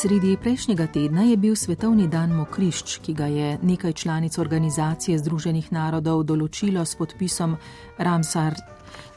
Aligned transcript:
Sredi 0.00 0.36
prejšnjega 0.36 0.86
tedna 0.86 1.22
je 1.22 1.36
bil 1.36 1.56
Svetovni 1.56 2.06
dan 2.08 2.32
mokrišč, 2.32 3.02
ki 3.04 3.12
ga 3.12 3.26
je 3.26 3.58
nekaj 3.62 3.92
članic 3.92 4.38
organizacije 4.38 5.18
Združenih 5.18 5.66
narodov 5.72 6.22
določilo 6.24 6.80
s 6.88 6.96
podpisom 6.96 7.58
Ramsar, 7.98 8.56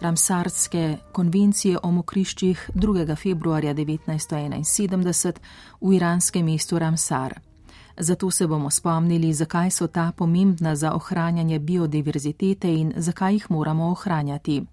Ramsarske 0.03 0.97
konvencije 1.15 1.79
o 1.79 1.91
mokriščih 1.91 2.65
2. 2.75 3.15
februarja 3.15 3.71
1971 3.73 5.39
v 5.79 5.95
iranskem 5.95 6.51
mestu 6.51 6.79
Ramsar. 6.79 7.39
Zato 7.97 8.31
se 8.31 8.47
bomo 8.47 8.69
spomnili, 8.69 9.31
zakaj 9.33 9.71
so 9.71 9.87
ta 9.87 10.11
pomembna 10.11 10.75
za 10.75 10.91
ohranjanje 10.99 11.59
biodiverzitete 11.59 12.67
in 12.67 12.93
zakaj 12.97 13.33
jih 13.33 13.51
moramo 13.51 13.87
ohranjati. 13.91 14.72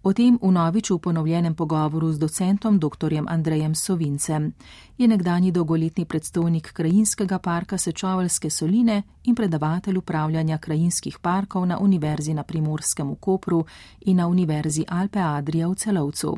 O 0.00 0.16
tem 0.16 0.40
v 0.40 0.48
novič 0.48 0.90
v 0.90 0.98
ponovljenem 0.98 1.52
pogovoru 1.52 2.08
z 2.08 2.18
docentom 2.18 2.80
dr. 2.80 3.20
Andrejem 3.28 3.76
Sovincem 3.76 4.56
je 4.96 5.04
nekdani 5.04 5.52
dolgoletni 5.52 6.08
predstojnik 6.08 6.72
krajinskega 6.72 7.38
parka 7.38 7.76
Sečovalske 7.78 8.50
soline 8.50 9.02
in 9.28 9.34
predavatelj 9.34 10.00
upravljanja 10.00 10.58
krajinskih 10.58 11.18
parkov 11.20 11.66
na 11.68 11.78
Univerzi 11.78 12.32
na 12.34 12.42
Primorskem 12.42 13.12
v 13.12 13.16
Kopru 13.20 13.64
in 14.08 14.16
na 14.16 14.28
Univerzi 14.28 14.88
Alpe 14.88 15.20
Adria 15.20 15.68
v 15.68 15.74
Celovcu. 15.76 16.32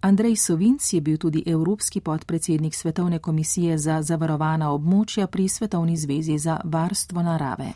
Andrej 0.00 0.36
Sovinc 0.36 0.92
je 0.92 1.00
bil 1.00 1.18
tudi 1.18 1.42
evropski 1.46 2.00
podpredsednik 2.00 2.74
Svetovne 2.74 3.18
komisije 3.18 3.78
za 3.78 4.02
zavarovana 4.02 4.70
območja 4.70 5.26
pri 5.26 5.48
Svetovni 5.48 5.96
zvezi 5.96 6.38
za 6.38 6.60
varstvo 6.64 7.22
narave. 7.22 7.74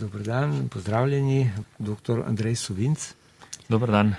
Dobro 0.00 0.22
dan, 0.22 0.68
pozdravljeni, 0.68 1.50
dr. 1.78 2.22
Andrej 2.26 2.54
Sovinc. 2.54 3.12
Dobro 3.68 3.92
dan. 3.92 4.14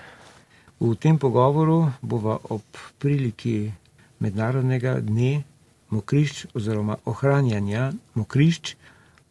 V 0.80 0.96
tem 0.96 1.18
pogovoru 1.18 1.90
bova 2.02 2.38
ob 2.44 2.62
priliki 3.00 3.72
mednarodnega 4.20 5.00
dne 5.02 5.44
mokrišč 5.90 6.46
oziroma 6.54 7.00
ohranjanja 7.06 7.92
mokrišč 8.14 8.76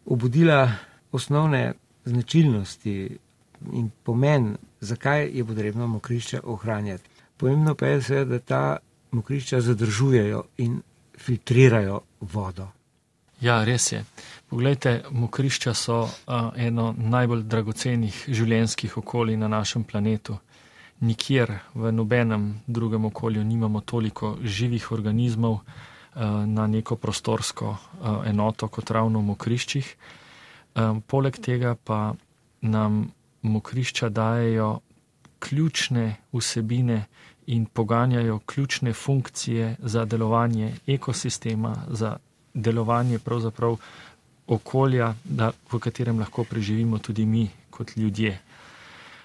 obudila 0.07 0.73
osnovne 1.13 1.73
značilnosti 2.05 2.97
in 3.73 3.91
pomen, 4.03 4.57
zakaj 4.81 5.31
je 5.31 5.45
potrebno 5.45 5.87
mokrišča 5.87 6.41
ohranjati. 6.45 7.09
Pomembno 7.37 7.75
pa 7.75 7.87
je 7.87 8.03
seveda, 8.03 8.31
da 8.31 8.39
ta 8.39 8.77
mokrišča 9.11 9.61
zadržujejo 9.61 10.45
in 10.57 10.83
filtrirajo 11.19 12.01
vodo. 12.21 12.80
Ja, 13.41 13.65
res 13.65 13.93
je. 13.93 14.05
Poglejte, 14.53 15.01
mokrišča 15.11 15.73
so 15.75 16.03
uh, 16.03 16.11
eno 16.57 16.91
najbolj 16.93 17.47
dragocenih 17.49 18.19
življenjskih 18.29 18.99
okolij 19.01 19.39
na 19.41 19.49
našem 19.49 19.85
planetu. 19.85 20.37
Nikjer 21.01 21.55
v 21.73 21.93
nobenem 21.93 22.61
drugem 22.67 23.09
okolju 23.09 23.45
nimamo 23.45 23.81
toliko 23.81 24.35
živih 24.45 24.91
organizmov 24.93 25.57
uh, 25.57 25.65
na 26.45 26.67
neko 26.67 27.01
prostorsko 27.01 27.71
uh, 27.71 28.21
enoto 28.29 28.69
kot 28.69 28.91
ravno 28.91 29.25
v 29.25 29.31
mokriščih. 29.33 29.89
Um, 30.77 31.01
poleg 31.01 31.41
tega 31.41 31.79
pa 31.81 32.13
nam 32.61 33.07
mokrišča 33.41 34.13
dajo 34.13 34.81
ključne 35.41 36.17
vsebine 36.33 37.07
in 37.47 37.65
poganjajo 37.65 38.43
ključne 38.47 38.93
funkcije 38.93 39.77
za 39.81 40.05
delovanje 40.05 40.75
ekosistema, 40.87 41.77
za 41.89 42.19
delovanje 42.55 43.19
pravzaprav 43.19 43.77
okolja, 44.51 45.15
da, 45.25 45.53
v 45.73 45.79
katerem 45.79 46.19
lahko 46.19 46.45
preživimo 46.45 46.99
tudi 46.99 47.27
mi 47.27 47.49
kot 47.71 47.97
ljudje. 47.97 48.39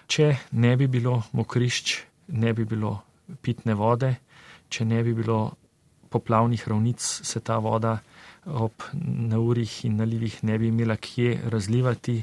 Če 0.07 0.35
ne 0.51 0.75
bi 0.77 0.87
bilo 0.87 1.23
mokrišč, 1.33 1.95
ne 2.27 2.53
bi 2.53 2.65
bilo 2.65 2.99
pitne 3.41 3.73
vode, 3.73 4.11
če 4.69 4.85
ne 4.85 5.01
bi 5.03 5.15
bilo 5.17 5.55
poplavnih 6.13 6.67
ravnic, 6.67 7.01
se 7.01 7.41
ta 7.41 7.57
voda 7.57 7.97
ob 8.45 8.85
naurih 9.31 9.73
in 9.85 9.97
nalivih 9.97 10.43
ne 10.43 10.57
bi 10.61 10.69
imela 10.69 10.95
kje 10.95 11.39
razlivati. 11.49 12.21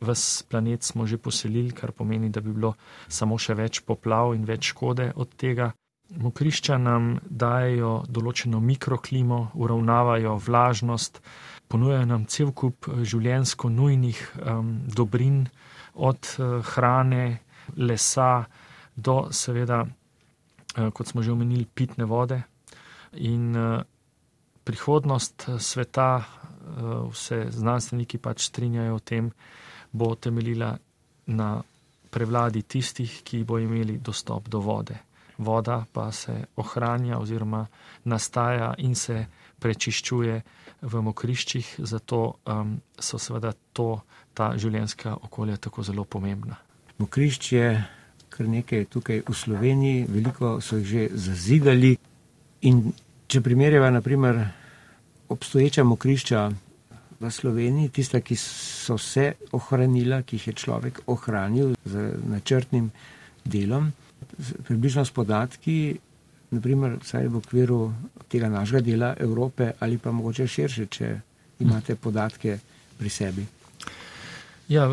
Ves 0.00 0.42
planet 0.44 0.84
smo 0.84 1.06
že 1.06 1.16
poselili, 1.16 1.72
kar 1.72 1.92
pomeni, 1.92 2.28
da 2.28 2.40
bi 2.44 2.52
bilo 2.52 2.74
samo 3.08 3.38
še 3.38 3.56
več 3.56 3.80
poplav 3.80 4.34
in 4.36 4.44
več 4.44 4.74
škode 4.74 5.08
od 5.16 5.32
tega. 5.40 5.72
Mokrišča 6.06 6.76
nam 6.78 7.16
dajo 7.26 8.04
določeno 8.06 8.60
mikroklimo, 8.62 9.50
uravnavajo 9.58 10.36
vlažnost, 10.38 11.18
ponujajo 11.66 12.06
nam 12.06 12.26
cel 12.30 12.52
kup 12.54 12.86
eh, 12.88 13.02
življensko 13.02 13.70
nujnih 13.72 14.20
um, 14.38 14.70
dobrin, 14.86 15.46
od 15.96 16.28
uh, 16.38 16.60
hrane, 16.74 17.40
lesa 17.80 18.44
do, 18.94 19.30
seveda, 19.32 19.80
uh, 19.82 20.90
kot 20.92 21.08
smo 21.08 21.24
že 21.24 21.32
omenili, 21.32 21.64
pitne 21.64 22.04
vode. 22.04 22.36
In 23.24 23.56
uh, 23.56 23.80
prihodnost 24.62 25.48
sveta, 25.56 26.10
uh, 26.20 27.08
vse 27.08 27.46
znanstveniki 27.56 28.20
pač 28.20 28.44
strinjajo 28.50 29.00
o 29.00 29.00
tem, 29.00 29.32
bo 29.90 30.12
temeljila 30.14 30.74
na 31.32 31.50
prevladi 32.12 32.62
tistih, 32.62 33.22
ki 33.24 33.42
bo 33.48 33.58
imeli 33.58 33.96
dostop 33.98 34.52
do 34.52 34.60
vode. 34.60 35.05
Voda 35.38 35.84
pa 35.92 36.12
se 36.12 36.32
ohranja 36.56 37.18
oziroma 37.18 37.66
nastaja 38.04 38.74
in 38.78 38.94
se 38.94 39.26
prečiščuje 39.60 40.42
v 40.82 41.02
mokriščih, 41.02 41.74
zato 41.78 42.20
um, 42.44 42.76
so 42.98 43.18
seveda 43.18 43.52
to, 43.72 44.00
ta 44.34 44.52
življenjska 44.56 45.14
okolja 45.28 45.56
tako 45.56 45.82
zelo 45.82 46.04
pomembna. 46.04 46.56
Mokrišč 46.98 47.52
je 47.52 47.68
kar 48.36 48.48
nekaj 48.48 48.84
tukaj 48.92 49.22
v 49.24 49.34
Sloveniji, 49.34 50.04
veliko 50.12 50.58
so 50.60 50.76
jih 50.76 50.86
že 50.86 51.08
zazidali. 51.12 51.96
In 52.68 52.92
če 53.28 53.40
primerjava, 53.40 53.90
naprimer, 53.90 54.40
obstoječa 55.32 55.84
mokrišča 55.84 56.42
v 57.20 57.30
Sloveniji, 57.32 57.88
tista, 57.88 58.20
ki 58.20 58.36
so 58.36 58.98
se 59.00 59.32
ohranila, 59.56 60.22
ki 60.22 60.36
jih 60.36 60.48
je 60.48 60.54
človek 60.64 61.00
ohranil 61.06 61.74
z 61.84 62.10
načrtnim 62.28 62.90
delom, 63.44 63.92
približno 64.66 65.04
s 65.04 65.10
podatki, 65.10 65.96
naprimer, 66.50 66.98
vsaj 67.02 67.28
v 67.28 67.40
okviru 67.40 67.80
tega 68.28 68.48
našega 68.48 68.80
dela 68.80 69.14
Evrope 69.18 69.72
ali 69.80 69.98
pa 69.98 70.12
mogoče 70.12 70.46
širše, 70.46 70.86
če 70.86 71.20
imate 71.60 71.96
podatke 71.96 72.58
pri 72.98 73.10
sebi. 73.10 73.46
Ja, 74.68 74.86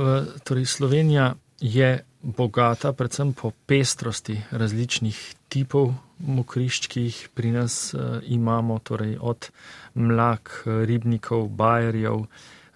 torej 0.43 0.65
Slovenija 0.65 1.33
je 1.59 2.03
bogata 2.21 2.93
predvsem 2.93 3.33
po 3.33 3.51
pestrosti 3.65 4.37
različnih 4.51 5.17
tipov 5.49 5.93
mokrišč, 6.19 6.87
ki 6.87 7.01
jih 7.07 7.17
pri 7.35 7.51
nas 7.51 7.93
uh, 7.93 8.21
imamo, 8.23 8.79
torej 8.79 9.17
od 9.19 9.49
mlak, 9.93 10.63
ribnikov, 10.65 11.49
bajerjev, 11.49 12.23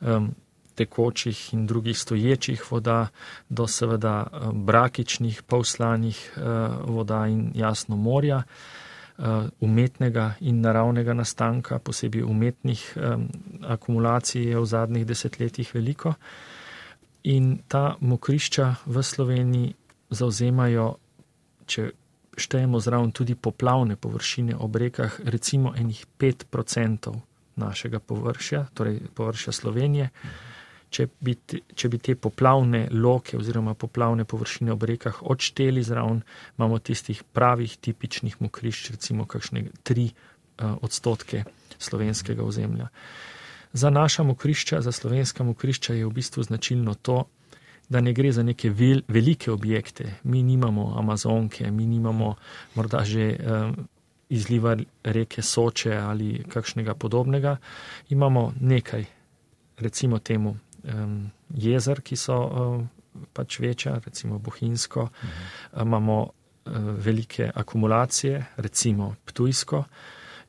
um, 0.02 0.32
tekočih 0.78 1.54
in 1.54 1.66
drugih 1.68 1.98
stoječih 1.98 2.64
voda, 2.72 3.08
do 3.50 3.68
seveda 3.68 4.28
brakičnih, 4.54 5.42
povslanih 5.44 6.20
uh, 6.38 6.44
voda 6.86 7.26
in 7.28 7.52
jasno 7.56 7.96
morja. 7.96 8.44
Eh, 9.18 9.50
umetnega 9.60 10.36
in 10.46 10.62
naravnega 10.62 11.14
nastanka, 11.14 11.80
posebej 11.80 12.22
umetnih 12.22 12.82
um, 12.96 13.24
akumulacij 13.66 14.44
je 14.46 14.60
v 14.60 14.66
zadnjih 14.66 15.06
desetletjih 15.10 15.72
veliko. 15.74 16.14
In 17.24 17.58
ta 17.68 17.96
mokrišča 17.98 18.68
v 18.86 19.02
Sloveniji 19.02 19.74
zauzemajo, 20.14 20.86
če 21.66 21.88
štejemo 22.38 22.78
zraven 22.78 23.10
tudi 23.12 23.34
poplavne 23.34 23.98
površine 23.98 24.54
ob 24.54 24.78
rekah, 24.78 25.18
recimo 25.26 25.74
enih 25.74 26.06
5% 26.20 27.16
našega 27.58 28.00
površja, 28.00 28.68
torej 28.78 29.02
površja 29.18 29.54
Slovenije. 29.54 30.10
Mhm 30.14 30.47
če 30.90 31.08
bi, 31.20 31.36
te, 31.36 31.62
če 31.76 31.90
bi 31.92 32.00
te 32.00 32.16
poplavne 32.16 32.88
loke 32.92 33.38
oziroma 33.38 33.74
poplavne 33.76 34.26
površine 34.26 34.72
ob 34.72 34.84
rekah 34.88 35.22
odšteli 35.22 35.84
zraven, 35.84 36.22
imamo 36.58 36.80
tistih 36.80 37.24
pravih, 37.24 37.78
tipičnih 37.78 38.40
mokrišč, 38.42 38.92
recimo 38.96 39.28
kakšne 39.28 39.68
tri 39.84 40.10
uh, 40.12 40.78
odstotke 40.82 41.44
slovenskega 41.78 42.44
ozemlja. 42.44 42.88
Za 43.74 43.90
naša 43.90 44.24
mokrišča, 44.24 44.82
za 44.82 44.92
slovenska 44.92 45.44
mokrišča 45.44 45.94
je 45.94 46.06
v 46.06 46.14
bistvu 46.14 46.44
značilno 46.44 46.96
to, 46.96 47.26
da 47.90 48.02
ne 48.02 48.14
gre 48.14 48.32
za 48.32 48.44
neke 48.44 48.70
vel, 48.70 49.02
velike 49.08 49.52
objekte. 49.52 50.14
Mi 50.24 50.44
nimamo 50.44 50.94
Amazonke, 50.98 51.72
mi 51.72 51.86
nimamo 51.86 52.36
morda 52.76 53.04
že 53.04 53.36
um, 53.36 53.76
izliva 54.30 54.76
reke 55.04 55.42
Soče 55.42 55.96
ali 55.96 56.44
kakšnega 56.50 56.96
podobnega. 56.96 57.58
Imamo 58.10 58.54
nekaj, 58.60 59.06
recimo 59.78 60.20
temu, 60.20 60.58
um, 60.84 61.32
jezer, 61.50 62.02
ki 62.02 62.16
so 62.16 62.38
um, 62.38 62.90
pač 63.34 63.60
večja, 63.60 64.00
recimo 64.06 64.40
Bohinjsko, 64.40 65.02
uh 65.02 65.10
-huh. 65.10 65.82
imamo 65.82 66.22
uh, 66.24 66.74
velike 66.98 67.52
akumulacije, 67.56 68.46
recimo 68.58 69.16
Ptujsko, 69.26 69.84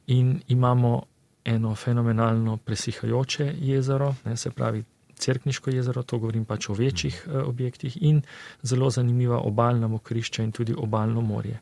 in 0.06 0.40
imamo 0.48 1.02
eno 1.44 1.74
fenomenalno 1.74 2.56
presihajoče 2.56 3.54
jezero, 3.58 4.14
ne, 4.24 4.36
se 4.36 4.50
pravi 4.50 4.84
Cerkniško 5.18 5.70
jezero, 5.70 6.02
to 6.02 6.18
govorim 6.18 6.44
pač 6.44 6.68
o 6.68 6.72
večjih 6.72 7.26
uh, 7.26 7.48
objektih, 7.48 7.98
in 8.00 8.22
zelo 8.62 8.90
zanimiva 8.90 9.38
obaljna 9.38 9.88
mokrišča 9.88 10.42
in 10.42 10.52
tudi 10.52 10.74
obaljno 10.78 11.20
morje. 11.20 11.60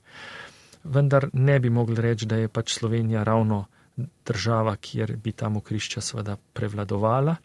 vendar 0.87 1.29
ne 1.33 1.59
bi 1.61 1.71
mogli 1.71 2.01
reči, 2.01 2.27
da 2.27 2.37
je 2.37 2.49
pač 2.49 2.73
Slovenija 2.79 3.23
ravno 3.23 3.65
država, 4.27 4.77
kjer 4.77 5.17
bi 5.17 5.33
ta 5.33 5.49
mokrišča 5.49 6.01
seveda 6.01 6.37
prevladovala, 6.53 7.37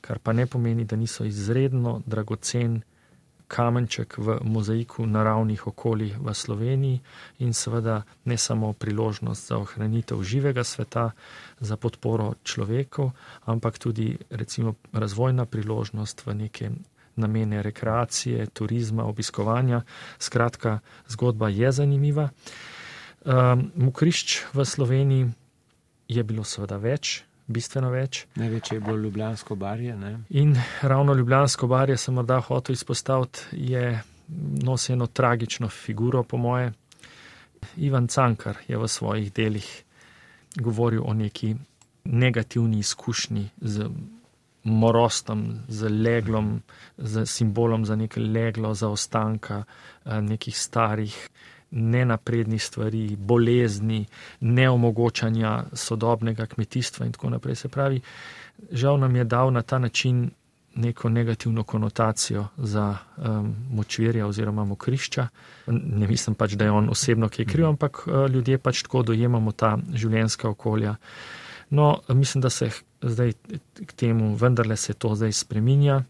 kar 0.00 0.18
pa 0.18 0.32
ne 0.32 0.46
pomeni, 0.46 0.84
da 0.84 0.96
niso 0.96 1.24
izredno 1.24 2.02
dragocen 2.06 2.82
kamenček 3.48 4.18
v 4.18 4.38
mozaiku 4.44 5.06
naravnih 5.06 5.66
okolij 5.66 6.20
v 6.20 6.34
Sloveniji 6.34 7.00
in 7.40 7.56
seveda 7.56 8.02
ne 8.24 8.36
samo 8.36 8.72
priložnost 8.72 9.48
za 9.48 9.56
ohranitev 9.58 10.22
živega 10.22 10.64
sveta, 10.64 11.10
za 11.60 11.76
podporo 11.76 12.34
človeku, 12.44 13.10
ampak 13.44 13.78
tudi 13.78 14.18
recimo 14.30 14.74
razvojna 14.92 15.46
priložnost 15.46 16.26
v 16.26 16.34
neke 16.34 16.70
namene 17.16 17.62
rekreacije, 17.62 18.46
turizma, 18.46 19.04
obiskovanja. 19.04 19.82
Skratka, 20.18 20.78
zgodba 21.08 21.48
je 21.48 21.72
zanimiva. 21.72 22.30
Um, 23.24 23.72
mokrišč 23.74 24.54
v 24.54 24.64
Sloveniji 24.64 25.26
je 26.08 26.22
bilo 26.22 26.44
seveda 26.44 26.78
več, 26.78 27.24
bistveno 27.48 27.90
več. 27.90 28.26
Največje 28.36 28.76
je 28.76 28.80
bilo 28.80 28.96
Ljubljansko 28.96 29.56
barje. 29.56 29.96
Ne? 29.96 30.18
In 30.30 30.54
ravno 30.82 31.14
Ljubljansko 31.14 31.66
barje 31.66 31.96
sem 31.96 32.14
morda 32.14 32.40
hotel 32.40 32.76
izpostaviti, 32.76 33.40
je 33.52 34.02
nosi 34.62 34.92
eno 34.92 35.06
tragično 35.06 35.68
figuro, 35.68 36.22
po 36.22 36.36
moje. 36.36 36.72
Ivan 37.76 38.06
Cankar 38.06 38.60
je 38.68 38.78
v 38.78 38.88
svojih 38.88 39.32
delih 39.32 39.66
govoril 40.56 41.02
o 41.06 41.14
neki 41.14 41.54
negativni 42.04 42.78
izkušnji 42.78 43.48
z 43.60 43.88
morostom, 44.64 45.58
z 45.68 45.88
leglom, 45.88 46.62
z 46.98 47.26
simbolom 47.26 47.84
za 47.84 47.96
nekaj 47.96 48.22
leglo, 48.22 48.74
za 48.74 48.88
ostanka 48.88 49.64
eh, 50.04 50.20
nekih 50.20 50.58
starih 50.58 51.28
nenaprednih 51.70 52.62
stvari, 52.64 53.16
bolezni, 53.16 54.06
neomogočanja 54.40 55.64
sodobnega 55.72 56.46
kmetijstva 56.46 57.06
in 57.06 57.12
tako 57.12 57.30
naprej. 57.30 57.54
Se 57.54 57.68
pravi, 57.68 58.00
žal 58.70 58.98
nam 58.98 59.16
je 59.16 59.24
dal 59.24 59.52
na 59.52 59.62
ta 59.62 59.78
način 59.78 60.30
neko 60.74 61.08
negativno 61.08 61.62
konotacijo 61.62 62.46
za 62.56 62.96
um, 63.16 63.54
močvirja 63.70 64.26
oziroma 64.26 64.64
mokrišča. 64.64 65.28
Ne 65.66 66.06
mislim 66.06 66.34
pač, 66.34 66.52
da 66.52 66.64
je 66.64 66.70
on 66.70 66.90
osebno 66.90 67.28
kaj 67.28 67.44
kriv, 67.44 67.66
ampak 67.66 68.04
uh, 68.06 68.30
ljudje 68.30 68.58
pač 68.58 68.82
tako 68.82 69.02
dojemamo 69.02 69.52
ta 69.52 69.78
življenjska 69.94 70.48
okolja. 70.48 70.96
No, 71.70 71.98
mislim, 72.08 72.42
da 72.42 72.50
se 72.50 72.70
zdaj 73.02 73.32
k 73.86 73.92
temu 73.92 74.34
vendarle 74.36 74.76
se 74.76 74.94
to 74.94 75.14
zdaj 75.14 75.32
spreminja. 75.32 76.02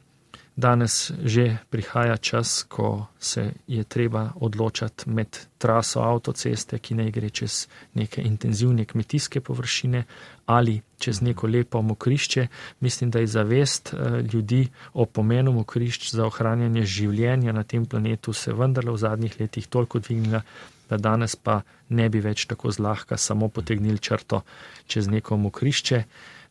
Danes 0.58 1.12
že 1.22 1.62
prihaja 1.70 2.16
čas, 2.16 2.66
ko 2.66 3.06
se 3.18 3.52
je 3.66 3.84
treba 3.84 4.32
odločati 4.42 5.10
med 5.10 5.38
traso 5.58 6.02
avtoceste, 6.02 6.78
ki 6.82 6.96
naj 6.98 7.10
gre 7.14 7.30
čez 7.30 7.68
neke 7.94 8.22
intenzivne 8.22 8.84
kmetijske 8.84 9.40
površine 9.40 10.02
ali 10.46 10.80
čez 10.98 11.22
neko 11.22 11.46
lepo 11.46 11.82
mokrišče. 11.82 12.46
Mislim, 12.80 13.10
da 13.10 13.18
je 13.18 13.26
zavest 13.26 13.94
eh, 13.94 14.18
ljudi 14.32 14.68
o 14.92 15.06
pomenu 15.06 15.52
mokrišč 15.52 16.10
za 16.10 16.26
ohranjanje 16.26 16.82
življenja 16.82 17.52
na 17.52 17.62
tem 17.62 17.86
planetu 17.86 18.32
se 18.32 18.52
vendarle 18.52 18.92
v 18.92 18.98
zadnjih 18.98 19.40
letih 19.40 19.66
toliko 19.66 19.98
dvignila, 19.98 20.42
da 20.90 20.96
danes 20.96 21.36
pa 21.36 21.60
ne 21.88 22.08
bi 22.08 22.18
več 22.18 22.48
tako 22.50 22.74
zlahka 22.74 23.16
samo 23.16 23.48
potegnili 23.48 23.98
črto 23.98 24.42
čez 24.86 25.06
neko 25.06 25.36
mokrišče, 25.36 26.02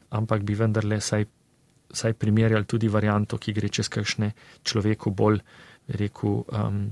ampak 0.10 0.48
bi 0.48 0.56
vendarle 0.56 1.02
saj 1.02 1.26
vsaj 1.94 2.14
primerjali 2.14 2.66
tudi 2.66 2.88
varianto, 2.88 3.38
ki 3.38 3.54
gre 3.54 3.70
čez 3.70 3.90
kakšne 3.90 4.32
človeku 4.64 5.12
bolj, 5.12 5.42
rekel, 5.88 6.44
um, 6.52 6.88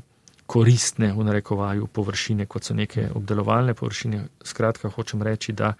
koristne 0.46 1.14
v 1.14 1.24
narekovaju 1.24 1.88
površine, 1.88 2.46
kot 2.46 2.64
so 2.64 2.74
neke 2.74 3.10
obdelovalne 3.14 3.74
površine. 3.74 4.26
Skratka, 4.44 4.90
hočem 4.90 5.22
reči, 5.22 5.54
da 5.54 5.74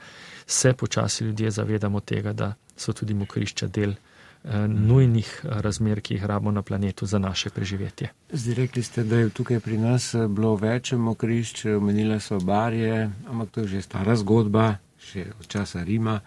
se 0.46 0.74
počasi 0.74 1.24
ljudje 1.24 1.52
zavedamo 1.52 2.00
tega, 2.00 2.34
da 2.34 2.54
so 2.78 2.94
tudi 2.94 3.14
mokrišča 3.14 3.68
del 3.68 3.94
eh, 3.94 4.68
nujnih 4.68 5.40
razmer, 5.44 6.02
ki 6.02 6.18
jih 6.18 6.26
rabimo 6.26 6.52
na 6.52 6.62
planetu 6.62 7.06
za 7.06 7.20
naše 7.20 7.50
preživetje. 7.50 8.10
Zdaj 8.32 8.56
rekli 8.56 8.84
ste, 8.84 9.04
da 9.04 9.20
je 9.20 9.30
tukaj 9.30 9.60
pri 9.60 9.78
nas 9.78 10.14
eh, 10.14 10.28
bilo 10.28 10.56
več 10.56 10.94
mokrišč, 10.94 11.66
omenila 11.78 12.20
so 12.20 12.40
barje, 12.40 13.10
ampak 13.30 13.52
to 13.52 13.62
je 13.62 13.68
že 13.68 13.82
stara 13.82 14.16
zgodba, 14.16 14.80
še 15.00 15.30
od 15.40 15.48
časa 15.48 15.84
Rima, 15.84 16.20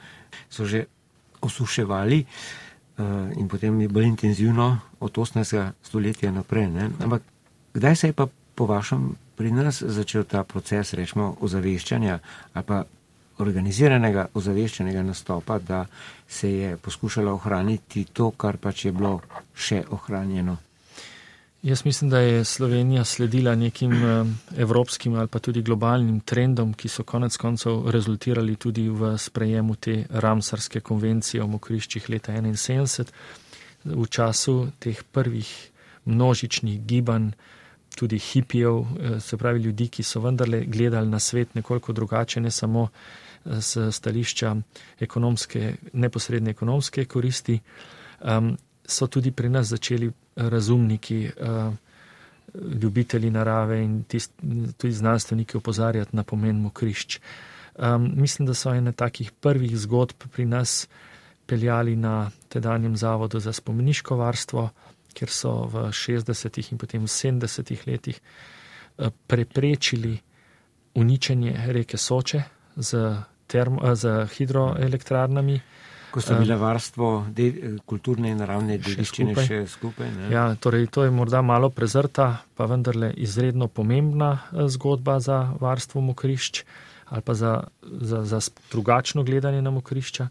so 0.50 0.64
že 0.64 0.86
osuševali. 1.42 2.18
Eh, 2.22 2.67
in 3.36 3.48
potem 3.48 3.80
je 3.80 3.88
bolj 3.88 4.06
intenzivno 4.06 4.78
od 5.00 5.12
18. 5.12 5.70
stoletja 5.82 6.32
naprej. 6.32 6.66
Ne? 6.70 6.90
Ampak 7.00 7.22
kdaj 7.74 7.96
se 7.96 8.06
je 8.06 8.12
pa 8.12 8.26
po 8.54 8.66
vašem 8.66 9.14
pri 9.38 9.52
nas 9.54 9.82
začel 9.82 10.24
ta 10.26 10.42
proces, 10.42 10.92
rečemo, 10.98 11.36
ozaveščanja 11.40 12.18
ali 12.58 12.64
pa 12.66 12.82
organiziranega 13.38 14.26
ozaveščenega 14.34 15.02
nastopa, 15.06 15.58
da 15.58 15.84
se 16.26 16.50
je 16.50 16.76
poskušalo 16.76 17.34
ohraniti 17.38 18.04
to, 18.12 18.30
kar 18.30 18.58
pač 18.58 18.88
je 18.88 18.92
bilo 18.92 19.20
še 19.54 19.84
ohranjeno? 19.94 20.56
Jaz 21.62 21.84
mislim, 21.84 22.10
da 22.10 22.18
je 22.18 22.44
Slovenija 22.44 23.04
sledila 23.04 23.54
nekim 23.54 23.92
eh, 23.92 24.24
evropskim 24.56 25.14
ali 25.14 25.28
pa 25.28 25.38
tudi 25.38 25.62
globalnim 25.62 26.20
trendom, 26.20 26.74
ki 26.74 26.88
so 26.88 27.02
konec 27.02 27.36
koncev 27.36 27.90
rezultirali 27.90 28.56
tudi 28.56 28.88
v 28.88 29.18
sprejemu 29.18 29.74
te 29.76 30.04
Ramsarske 30.10 30.80
konvencije 30.80 31.42
o 31.42 31.46
mokriščih 31.46 32.10
leta 32.10 32.32
1971. 32.32 33.10
V 33.84 34.06
času 34.06 34.68
teh 34.78 35.02
prvih 35.12 35.70
množičnih 36.04 36.80
gibanj, 36.86 37.32
tudi 37.96 38.18
hipijev, 38.18 38.78
eh, 38.78 39.20
se 39.20 39.36
pravi 39.36 39.60
ljudi, 39.60 39.88
ki 39.88 40.02
so 40.02 40.20
vendarle 40.20 40.60
gledali 40.64 41.08
na 41.08 41.18
svet 41.18 41.54
nekoliko 41.54 41.92
drugače, 41.92 42.40
ne 42.40 42.50
samo 42.50 42.88
z 43.44 43.76
eh, 43.76 43.92
stališča 43.92 44.56
ekonomske, 45.00 45.74
neposredne 45.92 46.50
ekonomske 46.50 47.04
koristi, 47.04 47.60
so 48.88 49.06
tudi 49.06 49.30
pri 49.30 49.48
nas 49.48 49.66
začeli 49.66 50.10
razumniki, 50.38 51.24
eh, 51.26 51.70
ljubitelji 52.82 53.30
narave 53.30 53.82
in 53.84 54.02
tist, 54.04 54.32
tudi 54.76 54.92
znanstveniki 54.92 55.56
opozarjati 55.56 56.16
na 56.16 56.22
pomen 56.22 56.60
mokrišč. 56.60 57.20
Um, 57.78 58.12
mislim, 58.16 58.46
da 58.46 58.54
so 58.54 58.72
ene 58.74 58.92
takih 58.92 59.30
prvih 59.32 59.76
zgodb 59.78 60.24
pri 60.32 60.44
nas 60.44 60.88
peljali 61.46 61.96
na 61.96 62.30
tedanjem 62.48 62.96
zavodu 62.96 63.40
za 63.40 63.52
spomeniško 63.52 64.16
varstvo, 64.16 64.70
kjer 65.14 65.30
so 65.30 65.52
v 65.66 65.90
60. 65.92 66.72
in 66.72 66.78
potem 66.78 67.02
v 67.02 67.06
70. 67.06 67.86
letih 67.86 68.20
uh, 68.20 69.06
preprečili 69.26 70.18
uničenje 70.94 71.54
reke 71.66 71.96
Soče 71.96 72.42
z, 72.76 73.16
termo, 73.46 73.94
z 73.94 74.26
hidroelektrarnami. 74.26 75.60
Ko 76.10 76.20
so 76.24 76.38
bile 76.40 76.56
varstvo 76.56 77.26
de, 77.34 77.76
kulturne 77.86 78.30
in 78.32 78.40
naravne 78.40 78.78
dediščine 78.80 79.34
še, 79.36 79.46
še 79.46 79.58
skupaj. 79.76 80.10
Ja, 80.32 80.48
torej 80.56 80.88
to 80.94 81.04
je 81.04 81.12
morda 81.12 81.42
malo 81.44 81.70
prezrta, 81.70 82.30
pa 82.56 82.68
vendarle 82.70 83.12
izredno 83.16 83.68
pomembna 83.68 84.32
eh, 84.38 84.68
zgodba 84.72 85.18
za 85.20 85.42
varstvo 85.60 86.04
mokrišč 86.12 86.64
ali 87.08 87.22
pa 87.24 87.32
za, 87.34 87.62
za, 87.82 88.24
za 88.24 88.40
drugačno 88.70 89.22
gledanje 89.24 89.62
na 89.62 89.70
mokrišča. 89.70 90.28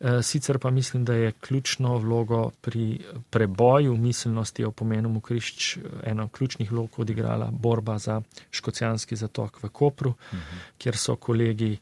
Eh, 0.00 0.22
sicer 0.22 0.58
pa 0.58 0.70
mislim, 0.70 1.04
da 1.04 1.14
je 1.14 1.32
ključno 1.32 1.98
vlogo 1.98 2.50
pri 2.60 3.00
preboju 3.30 3.96
miselnosti 3.96 4.64
o 4.64 4.70
pomenu 4.70 5.08
mokrišč 5.08 5.78
eno 6.04 6.28
ključnih 6.28 6.72
vlog 6.72 6.98
odigrala 6.98 7.50
borba 7.52 7.98
za 7.98 8.20
škocijanski 8.50 9.16
zatok 9.16 9.62
v 9.62 9.68
Kopru, 9.68 10.10
uh 10.10 10.34
mhm. 10.34 10.42
-huh. 10.42 10.78
kjer 10.78 10.96
so 10.96 11.16
kolegi 11.16 11.76
Eh, 11.76 11.80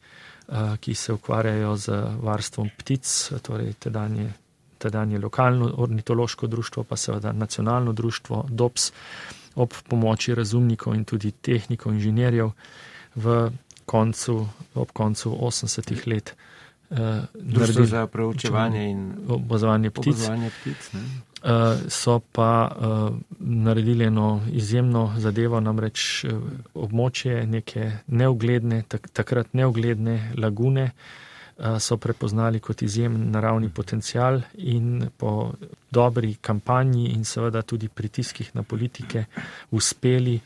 ki 0.79 0.93
se 0.95 1.13
ukvarjajo 1.13 1.75
z 1.77 2.01
varstvom 2.21 2.69
ptic, 2.77 3.31
torej 3.41 3.73
tedanje, 3.73 4.29
tedanje 4.77 5.19
lokalno 5.19 5.71
ornitološko 5.77 6.47
društvo, 6.47 6.83
pa 6.83 6.95
seveda 6.95 7.31
nacionalno 7.31 7.93
društvo 7.93 8.45
DOPS, 8.49 8.91
ob 9.55 9.73
pomoči 9.89 10.35
razumnikov 10.35 10.95
in 10.95 11.05
tudi 11.05 11.31
tehnikov, 11.31 11.93
inženirjev 11.93 12.51
v 13.15 13.51
koncu, 13.85 14.47
ob 14.75 14.91
koncu 14.91 15.29
80-ih 15.31 16.07
let. 16.07 16.35
Uh, 16.89 16.97
Društvo 17.33 17.85
za 17.85 18.07
preučevanje 18.07 18.89
in 18.91 19.13
obozovanje 19.27 19.89
ptic. 19.89 20.15
ptic 20.61 20.91
uh, 20.93 21.51
so 21.87 22.19
pa 22.31 22.71
uh, 22.77 23.15
naredili 23.39 24.05
eno 24.05 24.41
izjemno 24.51 25.13
zadevo, 25.17 25.59
namreč 25.59 26.25
območje 26.73 27.45
neke 27.47 27.91
neugledne, 28.07 28.83
tak, 28.87 29.09
takrat 29.13 29.53
neugledne 29.53 30.33
lagune 30.37 30.91
so 31.79 31.95
prepoznali 31.97 32.59
kot 32.59 32.81
izjemen 32.81 33.29
naravni 33.31 33.69
potencial 33.69 34.41
in 34.53 35.07
po 35.17 35.53
dobri 35.91 36.33
kampanji 36.41 37.13
in 37.13 37.23
seveda 37.23 37.61
tudi 37.61 37.87
pritiskih 37.87 38.49
na 38.55 38.63
politike 38.63 39.23
uspeli 39.71 40.39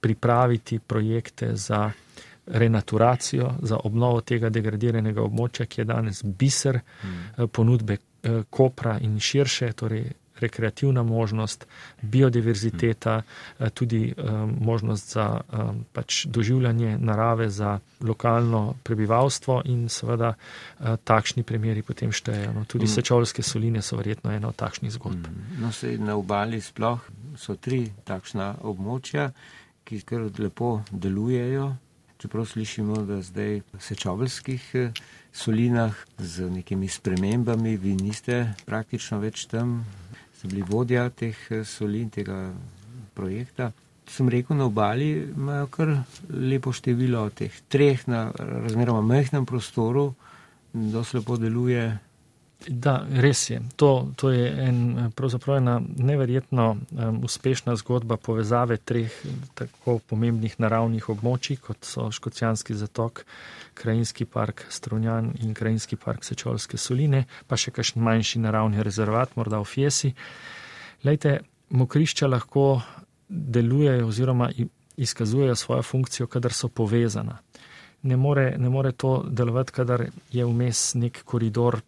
pripraviti 0.00 0.78
projekte 0.78 1.56
za 1.56 1.90
renaturacijo, 2.46 3.54
za 3.62 3.78
obnovo 3.84 4.20
tega 4.20 4.50
degradiranega 4.52 5.22
območja, 5.22 5.66
ki 5.66 5.80
je 5.80 5.84
danes 5.84 6.22
biser 6.24 6.80
hmm. 6.80 7.48
ponudbe 7.52 7.98
Kopra 8.50 8.98
in 9.04 9.18
širše, 9.20 9.72
torej 9.76 10.06
rekreativna 10.40 11.02
možnost, 11.02 11.66
biodiverziteta, 12.02 13.22
eh, 13.58 13.70
tudi 13.70 14.14
um, 14.16 14.56
možnost 14.60 15.12
za 15.12 15.40
um, 15.40 15.84
pač 15.92 16.26
doživljanje 16.26 16.98
narave 16.98 17.48
za 17.50 17.78
lokalno 18.00 18.74
prebivalstvo 18.82 19.62
in 19.64 19.88
seveda 19.88 20.34
uh, 20.34 20.96
takšni 21.04 21.42
primeri 21.42 21.82
potem 21.82 22.12
štejejo. 22.12 22.52
No, 22.52 22.64
tudi 22.64 22.84
mm. 22.84 22.88
sečovske 22.88 23.42
soline 23.42 23.82
so 23.82 23.96
verjetno 23.96 24.32
ena 24.32 24.48
od 24.48 24.56
takšnih 24.56 24.92
zgodb. 24.92 25.26
Mm. 25.26 25.62
No, 25.62 25.72
se 25.72 25.98
na 25.98 26.16
obali 26.16 26.60
sploh 26.60 27.00
so 27.36 27.56
tri 27.56 27.86
takšna 28.04 28.54
območja, 28.62 29.30
ki 29.84 30.00
kar 30.00 30.28
lepo 30.38 30.80
delujejo. 30.90 31.74
Čeprav 32.24 32.46
slišimo, 32.46 33.02
da 33.04 33.18
zdaj 33.20 33.58
v 33.60 33.78
sečoveljskih 33.84 34.62
solinah 35.28 35.92
z 36.18 36.48
nekimi 36.48 36.88
spremembami, 36.88 37.76
vi 37.76 37.92
niste 38.00 38.54
praktično 38.64 39.18
več 39.20 39.42
tam, 39.50 39.82
ste 40.32 40.48
bili 40.48 40.64
vodja 40.64 41.10
teh 41.12 41.36
solin, 41.68 42.08
tega 42.08 42.38
projekta. 43.12 43.74
Sem 44.08 44.32
rekel, 44.32 44.56
na 44.56 44.70
obali 44.72 45.10
imajo 45.36 45.68
kar 45.68 45.92
lepo 46.32 46.72
število 46.72 47.26
teh 47.36 47.52
treh 47.68 48.08
na 48.08 48.30
razmeroma 48.32 49.04
mehkem 49.04 49.44
prostoru, 49.44 50.14
da 50.72 51.04
se 51.04 51.18
lepo 51.18 51.36
deluje 51.36 51.84
Da, 52.68 53.06
res 53.20 53.50
je. 53.50 53.60
To, 53.76 54.08
to 54.16 54.30
je 54.30 54.48
en, 54.68 55.10
pravzaprav 55.16 55.56
ena 55.56 55.80
neverjetno 55.96 56.70
um, 56.72 57.18
uspešna 57.24 57.76
zgodba 57.76 58.16
povezave 58.16 58.76
treh 58.76 59.12
tako 59.54 59.98
pomembnih 60.08 60.56
naravnih 60.58 61.08
območij, 61.12 61.58
kot 61.60 61.84
so 61.84 62.08
Škocijanski 62.12 62.74
zatok, 62.74 63.24
Krajinski 63.74 64.24
park 64.24 64.64
Strunjan 64.72 65.34
in 65.42 65.52
Krajinski 65.54 65.96
park 66.00 66.24
Sečolske 66.24 66.80
soline, 66.80 67.24
pa 67.46 67.60
še 67.60 67.74
kakšen 67.74 68.02
manjši 68.02 68.40
naravni 68.46 68.82
rezervat, 68.82 69.36
morda 69.36 69.60
v 69.60 69.68
Fiesi. 69.68 70.14
Lejte, 71.04 71.40
mokrišča 71.68 72.30
lahko 72.32 72.80
delujejo 73.28 74.08
oziroma 74.08 74.48
izkazujejo 74.96 75.56
svojo 75.56 75.82
funkcijo, 75.82 76.26
kadar 76.32 76.52
so 76.52 76.68
povezana. 76.68 77.40
Ne 78.02 78.16
more, 78.16 78.54
ne 78.58 78.68
more 78.68 78.92
to 78.92 79.24
delovati, 79.28 79.72
kadar 79.72 80.06
je 80.32 80.44
vmes 80.44 80.94
nek 80.94 81.24
koridor 81.24 81.80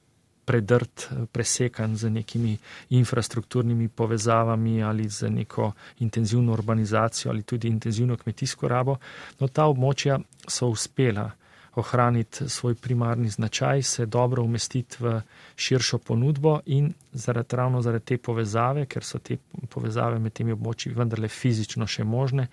predrt, 0.47 1.09
presekan 1.33 1.97
z 1.97 2.11
nekimi 2.11 2.57
infrastrukturnimi 2.91 3.88
povezavami 3.88 4.83
ali 4.83 5.09
z 5.09 5.31
neko 5.31 5.73
intenzivno 5.99 6.53
urbanizacijo 6.53 7.33
ali 7.33 7.43
tudi 7.43 7.69
intenzivno 7.69 8.17
kmetijsko 8.17 8.69
rabo. 8.69 8.97
No, 9.41 9.49
ta 9.49 9.67
območja 9.67 10.21
so 10.49 10.71
uspela 10.71 11.31
ohraniti 11.76 12.49
svoj 12.49 12.75
primarni 12.75 13.29
značaj, 13.29 13.83
se 13.83 14.07
dobro 14.07 14.43
umestiti 14.43 14.97
v 15.00 15.21
širšo 15.57 15.99
ponudbo 15.99 16.61
in 16.67 16.93
zaradi, 17.12 17.57
ravno 17.57 17.83
zaradi 17.83 18.05
te 18.05 18.19
povezave, 18.19 18.87
ker 18.87 19.05
so 19.05 19.19
te 19.19 19.37
povezave 19.69 20.19
med 20.19 20.33
temi 20.33 20.55
območji 20.57 20.95
vendarle 20.97 21.29
fizično 21.29 21.87
še 21.87 22.05
možne, 22.05 22.49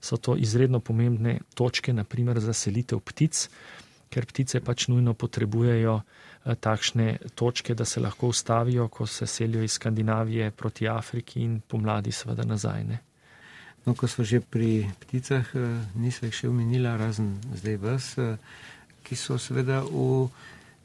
so 0.00 0.16
to 0.16 0.34
izredno 0.36 0.80
pomembne 0.80 1.38
točke, 1.54 1.92
naprimer 1.92 2.40
za 2.40 2.52
selitev 2.52 3.00
ptic, 3.00 3.46
ker 4.10 4.26
ptice 4.26 4.60
pač 4.60 4.88
nujno 4.88 5.14
potrebujejo 5.14 6.00
Eh, 6.46 6.54
takšne 6.54 7.18
točke, 7.34 7.74
da 7.74 7.84
se 7.84 8.00
lahko 8.00 8.28
ustavijo, 8.28 8.88
ko 8.88 9.06
se 9.06 9.26
selijo 9.26 9.62
iz 9.62 9.72
Skandinavije 9.72 10.50
proti 10.50 10.88
Afriki 10.88 11.40
in 11.40 11.60
pomladi 11.60 12.12
seveda 12.12 12.44
nazaj. 12.44 12.84
Ne. 12.84 12.98
No, 13.86 13.94
ko 13.94 14.06
smo 14.06 14.24
že 14.24 14.40
pri 14.40 14.86
pticah, 15.00 15.50
eh, 15.54 15.82
nismo 15.94 16.28
jih 16.28 16.34
še 16.34 16.48
omenila, 16.48 16.96
razen 16.96 17.40
zdaj 17.54 17.76
vas, 17.76 18.18
eh, 18.18 18.36
ki 19.02 19.16
so 19.16 19.38
seveda 19.38 19.82
v 19.82 20.28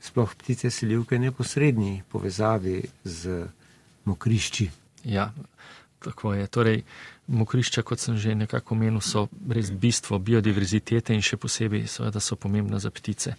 sploh 0.02 0.34
ptice 0.36 0.70
selivke 0.70 1.20
neposrednji 1.20 2.04
povezavi 2.10 2.82
z 3.06 3.46
mokrišči. 4.06 4.70
Ja, 5.06 5.30
tako 6.04 6.34
je. 6.34 6.48
Torej, 6.48 6.82
mokrišča, 7.28 7.82
kot 7.82 8.00
sem 8.00 8.18
že 8.18 8.36
nekako 8.36 8.76
omenil, 8.76 9.02
so 9.02 9.28
res 9.50 9.72
bistvo 9.72 10.20
biodiverzitete 10.20 11.14
in 11.14 11.22
še 11.22 11.38
posebej 11.38 11.88
seveda 11.88 12.20
so 12.20 12.36
pomembna 12.36 12.80
za 12.80 12.92
ptice. 12.92 13.36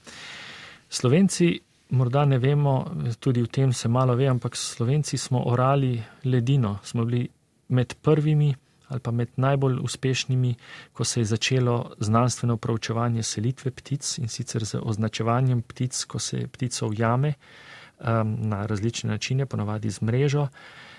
Slovenci 0.88 1.58
morda 1.92 2.24
ne 2.24 2.38
vemo, 2.38 2.86
tudi 3.20 3.42
v 3.42 3.48
tem 3.48 3.72
se 3.72 3.88
malo 3.88 4.16
ve, 4.16 4.28
ampak 4.28 4.56
Slovenci 4.56 5.18
smo 5.18 5.42
orali 5.48 6.02
ledino, 6.24 6.78
smo 6.84 7.04
bili 7.04 7.28
med 7.68 7.94
prvimi 8.02 8.54
ali 8.92 9.00
pa 9.00 9.10
med 9.10 9.28
najbolj 9.36 9.78
uspešnimi, 9.80 10.54
ko 10.92 11.04
se 11.04 11.20
je 11.20 11.24
začelo 11.24 11.94
znanstveno 11.98 12.56
preučevanje 12.56 13.22
selitve 13.22 13.70
ptic 13.70 14.18
in 14.18 14.28
sicer 14.28 14.64
z 14.64 14.82
označevanjem 14.82 15.62
ptic, 15.62 16.04
ko 16.04 16.18
se 16.18 16.46
ptico 16.52 16.86
ujame 16.86 17.32
um, 17.32 18.36
na 18.48 18.66
različne 18.66 19.10
načine, 19.10 19.46
ponavadi 19.46 19.90
z 19.90 20.00
mrežo. 20.00 20.48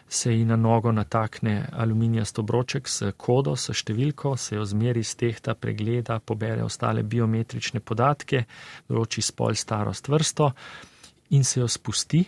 Se 0.09 0.33
ji 0.33 0.45
na 0.45 0.55
nogo 0.55 0.91
natakne 0.91 1.69
aluminijast 1.71 2.39
obroček 2.39 2.87
s 2.87 3.11
kodo, 3.17 3.55
s 3.55 3.73
številko, 3.73 4.35
se 4.37 4.55
jo 4.55 4.65
zmeri 4.65 5.03
z 5.03 5.15
tehta, 5.15 5.55
pregleda, 5.55 6.19
pobere 6.19 6.63
ostale 6.63 7.03
biometrične 7.03 7.79
podatke, 7.79 8.45
določi 8.89 9.21
spol, 9.21 9.55
starost, 9.55 10.07
vrsto 10.07 10.53
in 11.33 11.43
se 11.43 11.59
jo 11.59 11.67
spusti, 11.67 12.21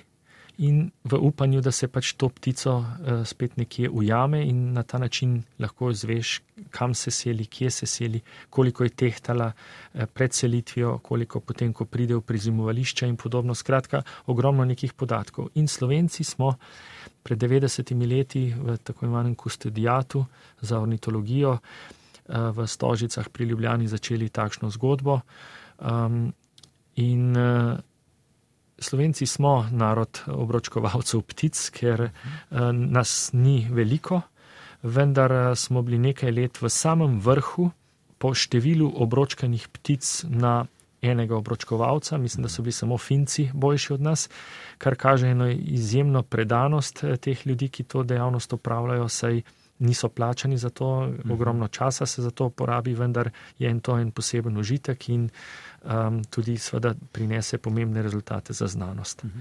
in 0.57 0.91
v 1.03 1.17
upanju, 1.19 1.61
da 1.61 1.71
se 1.71 1.87
pač 1.87 2.13
to 2.15 2.29
ptico 2.29 2.77
uh, 2.79 3.23
spet 3.27 3.57
nekje 3.57 3.89
ujame 3.89 4.43
in 4.47 4.73
na 4.73 4.83
ta 4.83 4.97
način 4.97 5.43
lahko 5.59 5.89
izveš, 5.91 6.41
kam 6.71 6.93
se 6.93 7.11
seli, 7.11 7.45
kje 7.45 7.71
se 7.71 7.85
seli, 7.85 8.21
koliko 8.49 8.83
je 8.83 8.89
tehtala 8.89 9.51
uh, 9.51 10.05
pred 10.13 10.33
selitvijo, 10.33 10.97
koliko 11.03 11.39
potem, 11.39 11.73
ko 11.73 11.85
pride 11.85 12.15
v 12.15 12.21
prizimovališče 12.21 13.07
in 13.07 13.17
podobno. 13.17 13.55
Skratka, 13.55 14.03
ogromno 14.25 14.65
nekih 14.65 14.93
podatkov. 14.93 15.49
In 15.55 15.67
Slovenci 15.67 16.23
smo 16.23 16.55
pred 17.23 17.39
90 17.39 18.07
leti 18.07 18.53
v 18.53 18.77
tako 18.77 19.05
imenem 19.05 19.35
kustodijatu 19.35 20.25
za 20.61 20.79
ornitologijo 20.79 21.57
uh, 21.57 21.59
v 22.55 22.67
Stožicah 22.67 23.29
pri 23.29 23.45
Ljubljani 23.45 23.87
začeli 23.87 24.29
takšno 24.29 24.69
zgodbo. 24.69 25.19
Um, 25.79 26.33
in 26.95 27.37
uh, 27.37 27.79
Slovenci 28.79 29.25
smo 29.25 29.67
narod 29.71 30.19
obročkovalcev 30.27 31.21
ptic, 31.31 31.59
ker 31.71 32.01
eh, 32.01 32.11
nas 32.73 33.29
ni 33.33 33.67
veliko, 33.71 34.21
vendar 34.83 35.31
eh, 35.31 35.55
smo 35.55 35.81
bili 35.81 35.99
nekaj 36.11 36.31
let 36.31 36.61
v 36.61 36.69
samem 36.69 37.19
vrhu 37.23 37.69
po 38.19 38.33
številu 38.35 38.89
obročkanih 39.03 39.67
ptic 39.71 40.03
na 40.27 40.65
enega 41.05 41.37
obročkovalca. 41.37 42.17
Mislim, 42.17 42.43
da 42.43 42.49
so 42.49 42.61
bili 42.61 42.71
samo 42.71 42.97
Finci 42.97 43.49
boljši 43.53 43.93
od 43.93 44.01
nas, 44.01 44.29
kar 44.77 44.95
kaže 44.95 45.27
eno 45.27 45.47
izjemno 45.49 46.23
predanost 46.23 47.03
eh, 47.03 47.17
teh 47.17 47.47
ljudi, 47.47 47.69
ki 47.69 47.83
to 47.83 48.03
dejavnost 48.03 48.53
upravljajo, 48.53 49.09
saj 49.09 49.41
niso 49.79 50.09
plačani 50.09 50.57
za 50.57 50.69
to, 50.69 51.07
mhm. 51.07 51.31
ogromno 51.31 51.67
časa 51.67 52.05
se 52.05 52.21
za 52.21 52.31
to 52.31 52.49
porabi, 52.49 52.93
vendar 52.93 53.29
je 53.59 53.69
en 53.69 53.79
to 53.79 53.99
en 53.99 54.11
poseben 54.11 54.57
užitek 54.57 55.09
in 55.09 55.29
um, 55.83 56.23
tudi 56.23 56.57
seveda 56.57 56.93
prinese 57.11 57.57
pomembne 57.57 58.01
rezultate 58.01 58.53
za 58.53 58.67
znanost. 58.67 59.23
Mhm. 59.23 59.39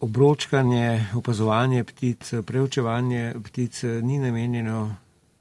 Obročkanje, 0.00 1.06
opazovanje 1.14 1.84
ptic, 1.84 2.32
preučevanje 2.46 3.34
ptic 3.44 3.82
ni 4.02 4.18
namenjeno 4.18 4.96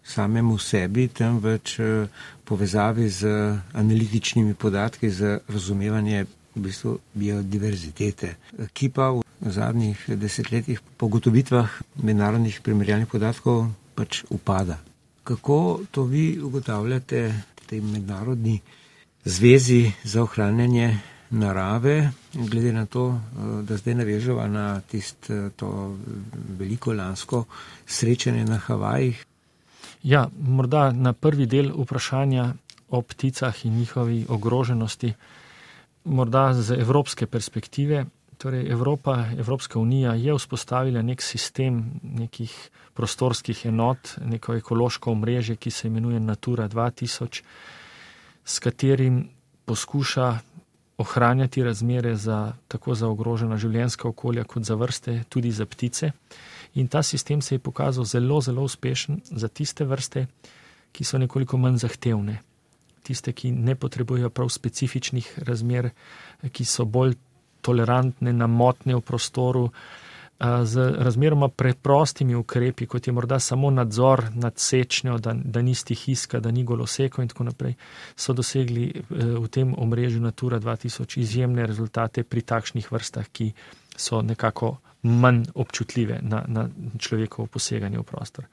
samemu 0.07 0.57
sebi, 0.57 1.07
temveč 1.07 1.79
eh, 1.79 2.07
povezavi 2.45 3.09
z 3.09 3.27
analitičnimi 3.73 4.53
podatki 4.53 5.09
za 5.09 5.39
razumevanje 5.47 6.25
v 6.55 6.61
bistvu 6.61 6.97
biodiverzitete, 7.13 8.35
ki 8.73 8.89
pa 8.89 9.11
v 9.11 9.21
zadnjih 9.41 9.99
desetletjih 10.07 10.79
po 10.97 11.07
gotovitvah 11.07 11.69
mednarodnih 12.03 12.61
primerjalnih 12.63 13.07
podatkov 13.07 13.67
pač 13.95 14.23
upada. 14.29 14.79
Kako 15.23 15.83
to 15.91 16.03
vi 16.03 16.39
ugotavljate 16.41 17.21
v 17.61 17.69
tej 17.69 17.81
mednarodni 17.81 18.59
zvezi 19.25 19.91
za 20.03 20.23
ohranjanje 20.23 20.97
narave, 21.29 22.11
glede 22.33 22.73
na 22.73 22.85
to, 22.85 23.19
eh, 23.19 23.63
da 23.63 23.77
zdaj 23.77 23.95
navežava 23.95 24.47
na 24.47 24.81
tisto 24.81 25.97
veliko 26.59 26.93
lansko 26.93 27.45
srečanje 27.85 28.45
na 28.45 28.57
Havajih? 28.57 29.25
Ja, 30.03 30.27
morda 30.39 30.91
na 30.91 31.13
prvi 31.13 31.45
del 31.45 31.71
vprašanja 31.73 32.53
o 32.89 33.01
pticah 33.01 33.65
in 33.65 33.77
njihovi 33.77 34.25
ogroženosti, 34.29 35.13
morda 36.03 36.53
z 36.53 36.79
evropske 36.79 37.27
perspektive. 37.27 38.05
Torej, 38.37 38.69
Evropa, 38.71 39.25
Evropska 39.37 39.79
unija 39.79 40.13
je 40.13 40.33
vzpostavila 40.37 41.01
nek 41.01 41.21
sistem 41.21 41.99
nekih 42.03 42.69
prostorskih 42.93 43.65
enot, 43.65 44.13
neko 44.25 44.55
ekološko 44.55 45.11
omrežje, 45.11 45.55
ki 45.55 45.71
se 45.71 45.87
imenuje 45.87 46.19
Natura 46.19 46.69
2000 46.69 47.41
s 48.45 48.59
katerim 48.59 49.29
poskuša 49.65 50.37
ohranjati 50.97 51.63
razmere 51.63 52.15
za 52.15 52.53
tako 52.67 52.95
za 52.95 53.07
ogrožena 53.07 53.57
življenjska 53.57 54.07
okolja, 54.07 54.43
kot 54.43 54.63
za 54.63 54.75
vrste, 54.75 55.23
tudi 55.29 55.51
za 55.51 55.65
ptice. 55.65 56.11
In 56.77 56.87
ta 56.87 57.01
sistem 57.03 57.41
se 57.41 57.55
je 57.55 57.59
pokazal 57.59 58.05
zelo, 58.05 58.41
zelo 58.41 58.63
uspešen 58.63 59.21
za 59.25 59.47
tiste 59.47 59.85
vrste, 59.85 60.27
ki 60.91 61.03
so 61.03 61.17
nekoliko 61.17 61.57
manj 61.57 61.81
zahtevne, 61.83 62.39
tiste, 63.03 63.33
ki 63.33 63.51
ne 63.51 63.75
potrebujejo 63.75 64.29
prav 64.29 64.49
specifičnih 64.53 65.31
razmer, 65.47 65.89
ki 66.51 66.65
so 66.65 66.85
bolj 66.85 67.15
tolerantne 67.65 68.33
na 68.33 68.47
motnje 68.47 68.95
v 68.95 69.01
prostoru, 69.01 69.69
z 70.63 70.91
razmeroma 71.01 71.47
preprostimi 71.49 72.35
ukrepi, 72.35 72.85
kot 72.85 73.07
je 73.07 73.13
morda 73.13 73.39
samo 73.39 73.71
nadzor 73.73 74.23
nad 74.35 74.59
sečnjo, 74.59 75.17
da, 75.17 75.33
da 75.33 75.61
ni 75.61 75.73
stihiska, 75.75 76.39
da 76.39 76.51
ni 76.51 76.63
goloseko 76.63 77.21
in 77.21 77.31
tako 77.31 77.47
naprej, 77.47 77.73
so 78.15 78.33
dosegli 78.37 78.91
v 79.09 79.47
tem 79.49 79.73
omrežju 79.77 80.21
Natura 80.21 80.59
2000 80.59 81.17
izjemne 81.19 81.65
rezultate 81.65 82.23
pri 82.23 82.41
takšnih 82.41 82.91
vrstah, 82.91 83.25
ki 83.33 83.49
so 83.97 84.21
nekako 84.21 84.77
manj 85.03 85.43
občutljive 85.55 86.19
na, 86.21 86.43
na 86.47 86.69
človekovo 86.99 87.47
poseganje 87.47 87.99
v 87.99 88.03
prostor. 88.03 88.45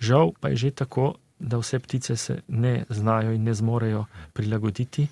Žal 0.00 0.32
pa 0.40 0.48
je 0.48 0.56
že 0.56 0.70
tako, 0.70 1.14
da 1.42 1.58
vse 1.58 1.78
ptice 1.78 2.16
se 2.16 2.42
ne 2.48 2.84
znajo 2.88 3.32
in 3.32 3.42
ne 3.44 3.54
zmorejo 3.54 4.04
prilagoditi 4.32 5.08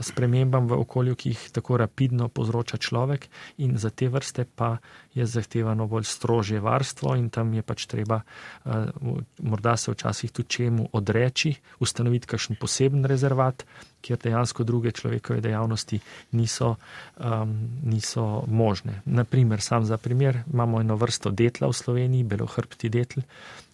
spremembam 0.00 0.66
v 0.66 0.80
okolju, 0.82 1.14
ki 1.14 1.30
jih 1.30 1.42
tako 1.54 1.76
rapidno 1.76 2.28
povzroča 2.28 2.76
človek, 2.76 3.28
in 3.62 3.78
za 3.78 3.90
te 3.90 4.08
vrste 4.08 4.44
pa 4.44 4.78
je 5.14 5.26
zahtevano 5.26 5.86
bolj 5.86 6.04
strožje 6.04 6.60
varstvo, 6.60 7.14
in 7.14 7.30
tam 7.30 7.54
je 7.54 7.62
pač 7.62 7.86
treba, 7.86 8.20
uh, 8.64 8.90
morda 9.38 9.76
se 9.76 9.92
včasih 9.92 10.30
tudi 10.30 10.48
čemu 10.48 10.88
odreči, 10.92 11.54
ustanoviti 11.78 12.26
kakšen 12.26 12.58
poseben 12.60 13.04
rezervat, 13.04 13.64
kjer 14.00 14.18
dejansko 14.18 14.64
druge 14.64 14.90
človekove 14.92 15.40
dejavnosti 15.40 16.00
niso, 16.32 16.74
um, 17.16 17.54
niso 17.84 18.42
možne. 18.46 19.02
Naprimer, 19.04 19.60
sam 19.60 19.84
za 19.84 19.96
primer, 19.96 20.42
imamo 20.52 20.80
eno 20.80 20.96
vrsto 20.96 21.30
detla 21.30 21.68
v 21.68 21.72
Sloveniji, 21.72 22.24
belohrbti 22.24 22.88
detl 22.88 23.20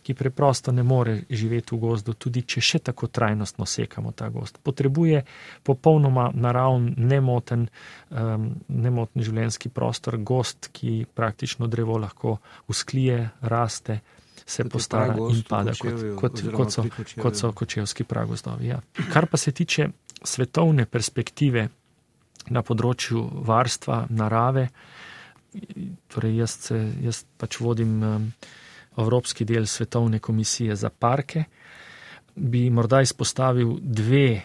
ki 0.07 0.15
preprosto 0.15 0.71
ne 0.73 0.85
more 0.87 1.17
živeti 1.31 1.75
v 1.75 1.81
gozdu, 1.83 2.13
tudi 2.15 2.45
če 2.47 2.61
še 2.63 2.79
tako 2.91 3.09
trajnostno 3.11 3.67
sekamo 3.67 4.13
ta 4.15 4.29
gost. 4.31 4.61
Potrebuje 4.63 5.25
popolnoma 5.67 6.29
naravn, 6.31 6.93
nemoten, 6.97 7.65
um, 8.15 8.45
nemoten 8.69 9.25
življenjski 9.27 9.73
prostor, 9.75 10.21
gost, 10.23 10.71
ki 10.71 11.09
praktično 11.11 11.67
drevo 11.67 11.99
lahko 11.99 12.37
usklije, 12.71 13.19
raste, 13.43 13.99
se 14.47 14.63
kot 14.63 14.77
postara 14.77 15.17
in 15.19 15.43
pada, 15.49 15.75
kot, 15.75 16.05
kot, 16.21 16.43
kot, 16.55 16.71
so, 16.77 16.85
kot 17.19 17.41
so 17.41 17.51
kočevski 17.51 18.07
pragozdovi. 18.07 18.71
Ja. 18.71 18.79
Kar 19.11 19.27
pa 19.27 19.41
se 19.43 19.51
tiče 19.51 19.89
svetovne 20.23 20.87
perspektive 20.87 21.67
na 22.55 22.63
področju 22.63 23.25
varstva 23.49 24.05
narave, 24.15 24.69
torej 26.15 26.39
jaz, 26.45 26.55
jaz 27.03 27.25
pač 27.43 27.59
vodim. 27.59 27.99
Evropski 28.97 29.45
del 29.45 29.67
Svetovne 29.67 30.19
komisije 30.19 30.77
za 30.77 30.91
parke, 30.91 31.45
bi 32.37 32.71
morda 32.71 33.01
izpostavil 33.01 33.77
dve 33.81 34.43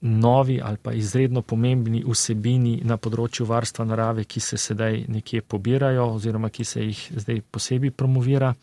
novi 0.00 0.60
ali 0.64 0.76
pa 0.76 0.92
izredno 0.92 1.42
pomembni 1.42 2.02
vsebini 2.06 2.80
na 2.84 2.96
področju 2.96 3.46
varstva 3.46 3.84
narave, 3.84 4.24
ki 4.24 4.40
se 4.40 4.56
sedaj 4.56 5.04
nekje 5.08 5.42
pobirajo 5.42 6.06
oziroma 6.14 6.48
ki 6.48 6.64
se 6.64 6.84
jih 6.84 7.02
zdaj 7.16 7.42
posebej 7.50 7.90
promovira. 7.90 8.54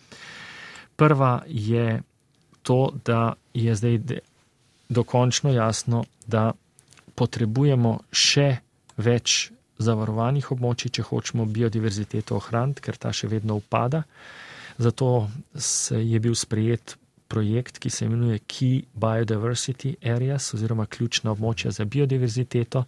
Prva 0.96 1.44
je 1.48 2.02
to, 2.62 2.92
da 3.06 3.34
je 3.54 3.76
zdaj 3.76 4.00
dokončno 4.90 5.54
jasno, 5.54 6.04
da 6.28 6.52
potrebujemo 7.16 8.00
še 8.12 8.50
več 8.98 9.52
zavarovanih 9.78 10.52
območij, 10.52 10.92
če 10.98 11.06
hočemo 11.06 11.46
biodiverziteto 11.46 12.38
ohraniti, 12.38 12.82
ker 12.82 12.98
ta 12.98 13.14
še 13.14 13.30
vedno 13.30 13.60
upada. 13.62 14.04
Zato 14.78 15.30
je 15.92 16.20
bil 16.20 16.36
sprejet 16.36 16.98
projekt, 17.28 17.80
ki 17.80 17.90
se 17.90 18.06
imenuje 18.06 18.40
Key 18.48 18.84
Biodiversity 18.94 19.96
Areas 20.14 20.54
oziroma 20.54 20.86
ključna 20.86 21.32
območja 21.32 21.72
za 21.72 21.86
biodiverziteto, 21.86 22.84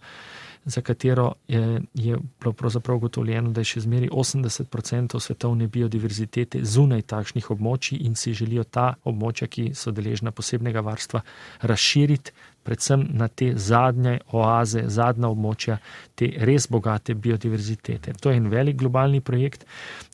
za 0.64 0.80
katero 0.80 1.32
je, 1.48 1.80
je 1.94 2.18
pravzaprav 2.38 2.96
ugotovljeno, 2.96 3.50
da 3.50 3.60
je 3.60 3.70
še 3.72 3.80
zmeri 3.80 4.08
80% 4.12 5.20
svetovne 5.20 5.68
biodiverzitete 5.68 6.64
zunaj 6.64 7.02
takšnih 7.02 7.50
območij 7.50 8.00
in 8.06 8.14
si 8.16 8.34
želijo 8.34 8.64
ta 8.64 8.94
območja, 9.04 9.48
ki 9.48 9.70
so 9.74 9.90
deležna 9.90 10.30
posebnega 10.30 10.80
varstva, 10.84 11.22
razširiti 11.62 12.32
predvsem 12.62 13.06
na 13.10 13.28
te 13.28 13.52
zadnje 13.56 14.18
oaze, 14.36 14.84
zadnja 14.86 15.30
območja, 15.32 15.78
te 16.14 16.28
res 16.44 16.68
bogate 16.70 17.14
biodiverzitete. 17.14 18.14
To 18.20 18.30
je 18.30 18.36
en 18.36 18.50
velik 18.52 18.76
globalni 18.76 19.20
projekt. 19.20 19.64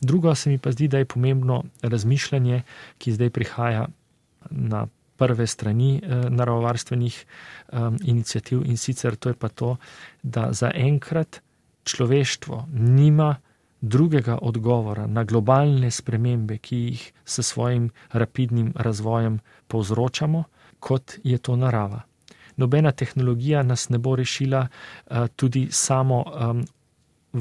Drugo 0.01 0.35
se 0.35 0.49
mi 0.49 0.57
pa 0.57 0.71
zdi, 0.71 0.87
da 0.87 0.97
je 1.03 1.09
pomembno 1.11 1.63
razmišljanje, 1.81 2.63
ki 2.97 3.11
zdaj 3.11 3.29
prihaja 3.35 3.87
na 4.49 4.87
prve 5.17 5.47
strani 5.47 6.01
eh, 6.03 6.29
naravovarstvenih 6.29 7.25
um, 7.71 7.97
inicijativ 8.03 8.61
in 8.65 8.77
sicer 8.77 9.15
to 9.15 9.29
je 9.29 9.35
pa 9.35 9.49
to, 9.49 9.77
da 10.23 10.53
zaenkrat 10.53 11.41
človeštvo 11.83 12.67
nima 12.73 13.35
drugega 13.81 14.37
odgovora 14.41 15.07
na 15.07 15.23
globalne 15.23 15.91
spremembe, 15.91 16.57
ki 16.57 16.77
jih 16.77 17.13
s 17.25 17.41
svojim 17.45 17.89
rapidnim 18.11 18.73
razvojem 18.75 19.39
povzročamo, 19.67 20.43
kot 20.79 21.19
je 21.23 21.37
to 21.37 21.55
narava. 21.55 22.01
Nobena 22.57 22.91
tehnologija 22.91 23.63
nas 23.63 23.89
ne 23.89 23.97
bo 23.97 24.15
rešila, 24.15 24.67
uh, 24.67 25.27
tudi 25.35 25.67
samo 25.71 26.23
um, 26.23 26.65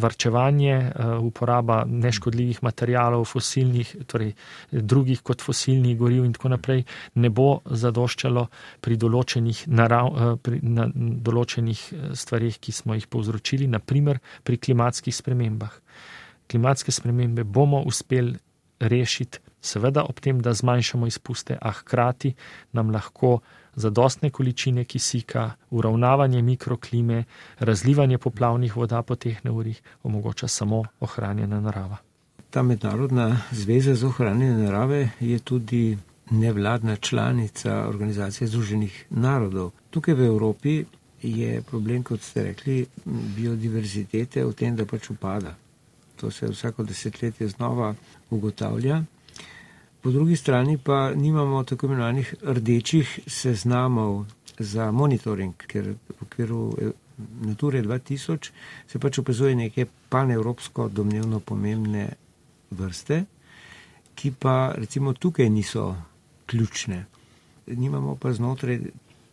varčevanje, 0.01 0.75
eh, 0.75 1.17
uporaba 1.21 1.85
neškodljivih 1.89 2.63
materijalov, 2.63 3.25
fosilnih, 3.25 3.97
torej 4.07 4.35
drugih 4.71 5.23
kot 5.23 5.43
fosilnih 5.43 5.97
goriv 5.99 6.25
in 6.25 6.33
tako 6.33 6.49
naprej, 6.55 6.85
ne 7.15 7.31
bo 7.31 7.61
zadoščalo 7.65 8.47
pri 8.81 8.97
določenih, 8.97 9.67
narav, 9.67 10.13
eh, 10.15 10.37
pri, 10.43 10.61
na, 10.63 10.89
določenih 10.95 11.81
eh, 11.93 12.15
stvarih, 12.15 12.61
ki 12.61 12.73
smo 12.73 12.95
jih 12.95 13.07
povzročili, 13.07 13.67
naprimer 13.67 14.21
pri 14.45 14.59
klimatskih 14.59 15.15
spremembah. 15.15 15.73
Klimatske 16.49 16.93
spremembe 16.93 17.45
bomo 17.45 17.83
uspeli 17.83 18.37
rešiti, 18.81 19.39
seveda 19.61 20.05
ob 20.05 20.21
tem, 20.21 20.41
da 20.41 20.55
zmanjšamo 20.55 21.07
izpuste, 21.07 21.59
a 21.61 21.71
hkrati 21.73 22.35
nam 22.73 22.91
lahko 22.91 23.39
zadostne 23.75 24.31
količine 24.31 24.85
kisika, 24.85 25.51
uravnavanje 25.71 26.43
mikroklime, 26.43 27.25
razlivanje 27.59 28.19
poplavnih 28.19 28.77
voda 28.77 29.03
po 29.03 29.15
teh 29.15 29.45
neurih 29.45 29.83
omogoča 30.03 30.49
samo 30.49 30.85
ohranjena 31.01 31.61
narava. 31.61 31.97
Ta 32.51 32.63
mednarodna 32.63 33.41
zveza 33.51 33.95
za 33.95 34.07
ohranjanje 34.07 34.63
narave 34.63 35.09
je 35.21 35.39
tudi 35.39 35.99
nevladna 36.31 36.97
članica 36.97 37.89
Organizacije 37.89 38.49
Združenih 38.49 39.05
narodov. 39.11 39.71
Tukaj 39.91 40.15
v 40.15 40.27
Evropi 40.27 40.85
je 41.23 41.63
problem, 41.63 42.03
kot 42.03 42.23
ste 42.23 42.43
rekli, 42.43 42.87
biodiverzitete 43.37 44.45
v 44.45 44.53
tem, 44.53 44.77
da 44.77 44.87
pač 44.87 45.11
upada. 45.11 45.55
To 46.17 46.31
se 46.31 46.47
vsako 46.47 46.85
desetletje 46.85 47.49
znova 47.49 47.95
ugotavlja. 48.31 49.03
Po 50.07 50.11
drugi 50.13 50.37
strani 50.37 50.79
pa 50.79 51.15
nimamo 51.15 51.65
tako 51.65 51.87
imenovanih 51.87 52.35
rdečih 52.43 53.21
seznamov 53.27 54.25
za 54.59 54.93
monitoring, 54.93 55.55
ker 55.67 55.89
v 55.89 56.23
okviru 56.23 56.61
eh, 56.79 56.93
Nature 57.43 57.83
2000 57.83 58.51
se 58.87 58.99
pač 59.03 59.19
opazuje 59.19 59.57
neke 59.59 59.87
panevropsko 60.09 60.87
domnevno 60.89 61.41
pomembne 61.41 62.05
vrste, 62.71 63.25
ki 64.15 64.31
pa 64.39 64.75
recimo 64.77 65.13
tukaj 65.13 65.51
niso 65.51 65.97
ključne. 66.47 67.01
Nimamo 67.67 68.15
pa 68.15 68.33
znotraj 68.33 68.79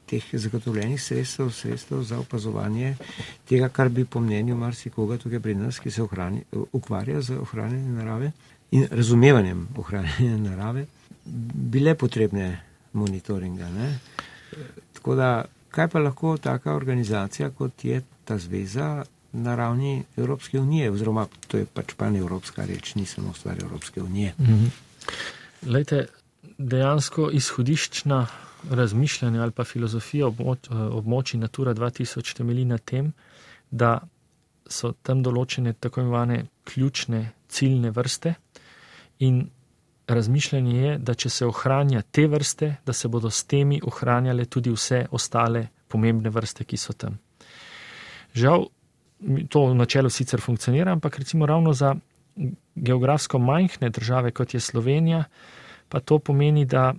teh 0.09 0.25
zagotovljenih 0.33 1.01
sredstev, 1.01 1.51
sredstev 1.51 2.01
za 2.01 2.19
opazovanje 2.19 2.95
tega, 3.45 3.69
kar 3.69 3.89
bi 3.89 4.05
po 4.05 4.19
mnenju 4.19 4.57
marsikoga 4.57 5.17
tukaj 5.17 5.39
pri 5.39 5.55
nas, 5.55 5.79
ki 5.79 5.91
se 5.91 6.03
ohrani, 6.03 6.41
ukvarja 6.71 7.21
z 7.21 7.37
ohranjanjem 7.37 7.95
narave, 7.95 8.31
in 8.73 8.87
razumevanjem 8.91 9.67
ohranjanja 9.77 10.37
narave, 10.37 10.85
bile 11.73 11.95
potrebne 11.95 12.47
monitoringa. 12.93 13.69
Ne? 13.69 13.89
Tako 14.93 15.15
da, 15.15 15.29
kaj 15.69 15.87
pa 15.93 15.99
lahko 15.99 16.37
taka 16.37 16.73
organizacija, 16.73 17.49
kot 17.49 17.85
je 17.85 18.01
ta 18.25 18.37
zveza 18.37 19.03
na 19.33 19.55
ravni 19.55 20.03
Evropske 20.17 20.59
unije, 20.59 20.91
oziroma 20.91 21.27
to 21.47 21.57
je 21.57 21.65
pač 21.65 21.93
pan 21.97 22.15
evropska 22.15 22.65
reč, 22.65 22.95
ni 22.95 23.05
samo 23.05 23.33
stvar 23.33 23.61
Evropske 23.61 24.01
unije. 24.01 24.33
Mhm. 24.39 24.65
Lejte, 25.69 26.05
dejansko 26.57 27.29
izhodiščna 27.31 28.27
razmišljanja 28.69 29.41
ali 29.41 29.51
pa 29.51 29.63
filozofija 29.63 30.27
območij 30.27 31.39
Natura 31.39 31.73
2000 31.73 32.33
temelji 32.37 32.65
na 32.65 32.77
tem, 32.77 33.13
da 33.71 33.99
so 34.69 34.93
tam 35.03 35.23
določene 35.23 35.73
tako 35.73 36.01
imenovane 36.01 36.45
ključne 36.63 37.31
ciljne 37.49 37.91
vrste, 37.91 38.33
In 39.19 39.49
razmišljanje 40.07 40.77
je, 40.77 40.97
da 40.97 41.13
če 41.13 41.29
se 41.29 41.45
ohranja 41.45 42.01
te 42.01 42.27
vrste, 42.27 42.75
da 42.85 42.93
se 42.93 43.07
bodo 43.07 43.29
s 43.29 43.43
temi 43.43 43.79
ohranjale 43.83 44.45
tudi 44.45 44.71
vse 44.71 45.05
ostale 45.11 45.67
pomembne 45.87 46.29
vrste, 46.29 46.65
ki 46.65 46.77
so 46.77 46.93
tam. 46.93 47.19
Žal, 48.33 48.65
to 49.49 49.65
v 49.69 49.75
načelu 49.75 50.09
sicer 50.09 50.41
funkcionira, 50.41 50.91
ampak 50.91 51.19
recimo 51.19 51.45
ravno 51.45 51.73
za 51.73 51.95
geografsko 52.75 53.39
majhne 53.39 53.89
države, 53.89 54.31
kot 54.31 54.53
je 54.53 54.59
Slovenija, 54.59 55.23
pa 55.89 55.99
to 55.99 56.19
pomeni, 56.19 56.65
da 56.65 56.93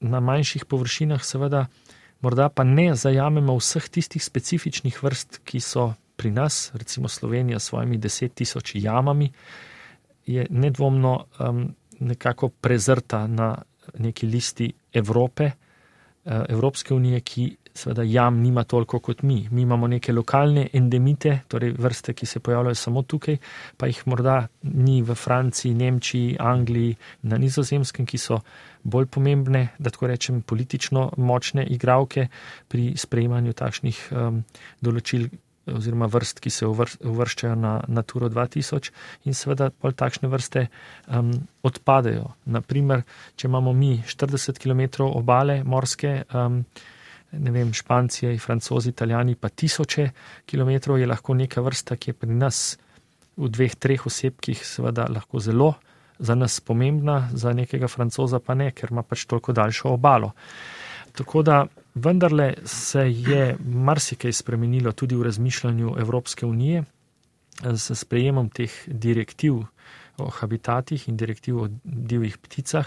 na 0.00 0.20
manjših 0.20 0.64
površinah 0.64 1.24
seveda 1.24 1.66
morda 2.20 2.48
pa 2.48 2.64
ne 2.64 2.94
zajamemo 2.94 3.56
vseh 3.58 3.88
tistih 3.88 4.24
specifičnih 4.24 5.02
vrst, 5.02 5.40
ki 5.44 5.60
so 5.60 5.92
pri 6.16 6.30
nas, 6.30 6.70
recimo 6.74 7.08
Slovenija 7.08 7.58
s 7.58 7.70
svojimi 7.70 7.98
deset 7.98 8.34
tisoč 8.34 8.74
jamami, 8.74 9.30
je 10.28 10.46
nedvomno 10.50 11.14
um, 11.40 11.64
nekako 12.00 12.48
prezrta 12.48 13.26
na 13.26 13.54
neki 13.98 14.26
listi 14.26 14.68
Evrope, 14.92 15.48
uh, 15.48 16.32
Evropske 16.48 16.94
unije, 16.94 17.20
ki 17.20 17.48
seveda 17.78 18.02
jam 18.02 18.40
nima 18.42 18.64
toliko 18.64 18.98
kot 18.98 19.22
mi. 19.22 19.48
Mi 19.50 19.62
imamo 19.62 19.86
neke 19.86 20.12
lokalne 20.12 20.66
endemite, 20.72 21.40
torej 21.48 21.72
vrste, 21.78 22.14
ki 22.14 22.26
se 22.26 22.40
pojavljajo 22.40 22.74
samo 22.74 23.02
tukaj, 23.02 23.36
pa 23.76 23.86
jih 23.86 24.02
morda 24.06 24.38
ni 24.62 25.02
v 25.02 25.14
Franciji, 25.14 25.74
Nemčiji, 25.74 26.36
Angliji, 26.40 26.96
na 27.22 27.38
nizozemskem, 27.38 28.06
ki 28.06 28.18
so 28.18 28.40
bolj 28.82 29.06
pomembne, 29.06 29.68
da 29.78 29.90
tako 29.94 30.10
rečem, 30.10 30.42
politično 30.42 31.10
močne 31.16 31.66
igravke 31.66 32.28
pri 32.68 32.92
sprejemanju 32.96 33.52
takšnih 33.52 34.08
um, 34.10 34.42
določil 34.82 35.28
oziroma 35.74 36.08
vrst, 36.10 36.40
ki 36.40 36.50
se 36.50 36.66
uvrščajo 36.66 37.54
na 37.58 37.78
Naturo 37.88 38.28
2000 38.32 38.90
in 39.28 39.34
seveda 39.36 39.70
pol 39.70 39.92
takšne 39.92 40.28
vrste 40.28 40.66
um, 41.06 41.32
odpadejo. 41.62 42.32
Naprimer, 42.54 43.04
če 43.36 43.48
imamo 43.48 43.72
mi 43.72 43.96
40 44.04 44.60
km 44.62 45.08
obale 45.08 45.62
morske, 45.64 46.22
um, 46.32 46.62
ne 47.32 47.52
vem, 47.52 47.72
Španci, 47.76 48.32
Francozi, 48.40 48.94
Italijani 48.94 49.36
pa 49.36 49.48
tisoče 49.48 50.10
km, 50.48 50.70
je 50.96 51.06
lahko 51.06 51.34
neka 51.34 51.64
vrsta, 51.64 51.96
ki 51.96 52.10
je 52.14 52.20
pri 52.20 52.38
nas 52.38 52.78
v 53.38 53.50
dveh, 53.52 53.76
treh 53.78 54.06
osebkih 54.06 54.64
seveda 54.64 55.06
lahko 55.12 55.38
zelo 55.38 55.74
za 56.18 56.34
nas 56.34 56.60
pomembna, 56.60 57.28
za 57.32 57.52
nekega 57.52 57.88
francoza 57.88 58.40
pa 58.42 58.54
ne, 58.54 58.72
ker 58.74 58.90
ima 58.90 59.04
pač 59.06 59.24
toliko 59.30 59.52
daljšo 59.54 59.92
obalo. 59.94 60.32
Tako 61.14 61.42
da 61.42 61.60
vendarle 62.04 62.54
se 62.64 63.00
je 63.10 63.56
marsikaj 63.64 64.32
spremenilo 64.32 64.92
tudi 64.92 65.16
v 65.16 65.22
razmišljanju 65.22 65.94
Evropske 65.98 66.46
unije 66.46 66.84
s 67.62 67.90
sprejemom 67.94 68.50
teh 68.50 68.72
direktiv 68.86 69.62
o 70.18 70.30
habitatih 70.30 71.08
in 71.08 71.16
direktiv 71.16 71.58
o 71.58 71.68
divjih 71.84 72.38
pticah. 72.38 72.86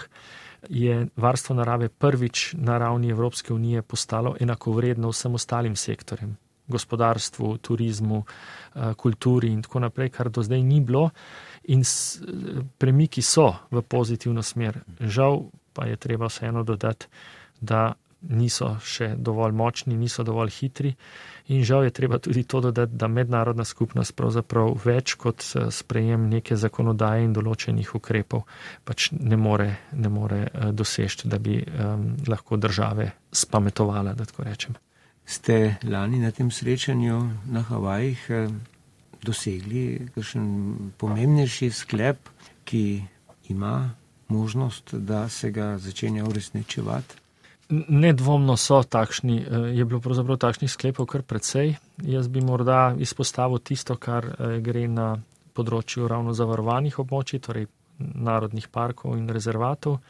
Je 0.68 1.06
varstvo 1.16 1.56
narave 1.56 1.88
prvič 1.88 2.54
na 2.58 2.78
ravni 2.78 3.10
Evropske 3.10 3.52
unije 3.52 3.82
postalo 3.82 4.36
enakovredno 4.40 5.10
vsem 5.10 5.34
ostalim 5.34 5.76
sektorjem, 5.76 6.36
gospodarstvu, 6.68 7.58
turizmu, 7.58 8.24
eh, 8.74 8.94
kulturi 8.94 9.48
in 9.52 9.62
tako 9.62 9.80
naprej, 9.80 10.08
kar 10.08 10.30
do 10.30 10.42
zdaj 10.42 10.62
ni 10.62 10.80
bilo. 10.80 11.10
In 11.64 11.82
premiki 12.78 13.22
so 13.22 13.54
v 13.70 13.82
pozitivno 13.82 14.42
smer. 14.42 14.78
Žal 15.00 15.42
pa 15.72 15.86
je 15.86 15.96
treba 15.96 16.26
vseeno 16.26 16.62
dodati, 16.62 17.06
da 17.60 17.94
niso 18.28 18.76
še 18.84 19.14
dovolj 19.18 19.52
močni, 19.52 19.96
niso 19.96 20.22
dovolj 20.22 20.50
hitri. 20.60 20.94
In 21.50 21.64
žal 21.66 21.84
je 21.84 21.90
treba 21.90 22.18
tudi 22.22 22.44
to 22.44 22.60
dodati, 22.60 22.94
da 22.94 23.08
mednarodna 23.08 23.64
skupnost 23.64 24.14
pravzaprav 24.16 24.76
več 24.84 25.16
kot 25.18 25.42
eh, 25.42 25.70
sprejem 25.70 26.28
neke 26.30 26.56
zakonodaje 26.56 27.24
in 27.26 27.32
določenih 27.34 27.94
ukrepov 27.98 28.44
pač 28.84 29.10
ne 29.12 29.36
more, 29.36 29.68
ne 29.92 30.08
more 30.08 30.42
eh, 30.46 30.70
doseči, 30.72 31.28
da 31.28 31.38
bi 31.42 31.58
um, 31.62 32.12
lahko 32.28 32.56
države 32.56 33.10
spametovala, 33.32 34.14
da 34.14 34.26
tako 34.28 34.46
rečem. 34.46 34.78
Ste 35.26 35.78
lani 35.86 36.18
na 36.18 36.30
tem 36.34 36.50
srečanju 36.50 37.18
na 37.50 37.62
Havajih 37.66 38.28
eh, 38.30 38.46
dosegli 39.22 40.10
kakšen 40.14 40.46
pomembnejši 40.98 41.70
sklep, 41.70 42.30
ki 42.64 43.02
ima 43.50 43.90
možnost, 44.30 44.94
da 44.94 45.28
se 45.28 45.50
ga 45.50 45.74
začenja 45.78 46.24
uresničevati? 46.24 47.21
Nedvomno 47.72 48.56
so 48.60 48.82
takšni, 48.82 49.36
eh, 49.40 49.58
je 49.78 49.84
bilo 49.84 50.00
pravzaprav 50.00 50.36
takšnih 50.36 50.70
sklepov 50.70 51.06
kar 51.08 51.22
precej. 51.22 51.76
Jaz 52.04 52.28
bi 52.28 52.40
morda 52.44 52.94
izpostavil 52.98 53.58
tisto, 53.58 53.96
kar 53.96 54.26
eh, 54.26 54.60
gre 54.60 54.88
na 54.88 55.16
področju 55.56 56.08
ravno 56.08 56.34
zavarovanih 56.36 56.98
območij, 56.98 57.40
torej 57.40 57.66
narodnih 57.98 58.68
parkov 58.68 59.16
in 59.16 59.28
rezervatov, 59.28 60.00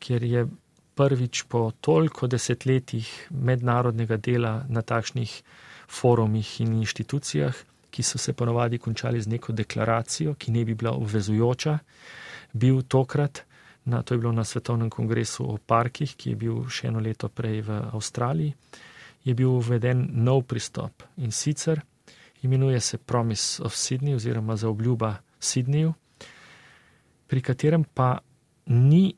kjer 0.00 0.24
je 0.24 0.46
prvič 0.94 1.44
po 1.48 1.70
toliko 1.80 2.26
desetletjih 2.26 3.08
mednarodnega 3.30 4.16
dela 4.16 4.64
na 4.68 4.82
takšnih 4.82 5.42
forumih 5.88 6.60
in 6.60 6.74
inštitucijah, 6.82 7.54
ki 7.90 8.02
so 8.02 8.18
se 8.18 8.32
ponovadi 8.32 8.78
končali 8.78 9.20
z 9.20 9.28
neko 9.28 9.52
deklaracijo, 9.52 10.34
ki 10.34 10.52
ne 10.52 10.64
bi 10.64 10.74
bila 10.74 10.92
obvezujoča, 10.92 11.78
bil 12.52 12.82
tokrat 12.82 13.44
Na, 13.84 14.02
to 14.02 14.14
je 14.14 14.18
bilo 14.18 14.32
na 14.32 14.44
Svetovnem 14.44 14.90
kongresu 14.90 15.44
o 15.48 15.56
parkih, 15.56 16.16
ki 16.16 16.30
je 16.30 16.36
bil 16.36 16.64
še 16.68 16.88
eno 16.88 17.00
leto 17.00 17.28
prej 17.28 17.62
v 17.64 17.78
Avstraliji. 17.92 18.54
Je 19.24 19.34
bil 19.34 19.48
uveden 19.48 20.08
nov 20.24 20.44
pristop 20.48 21.02
in 21.16 21.32
sicer 21.32 21.80
imenuje 22.42 22.80
se 22.80 22.98
Promise 22.98 23.62
of 23.62 23.74
Sydney 23.74 24.14
oziroma 24.14 24.56
za 24.56 24.68
obljuba 24.68 25.16
Sydneyju, 25.40 25.92
pri 27.26 27.40
katerem 27.40 27.84
pa 27.84 28.18
ni 28.66 29.14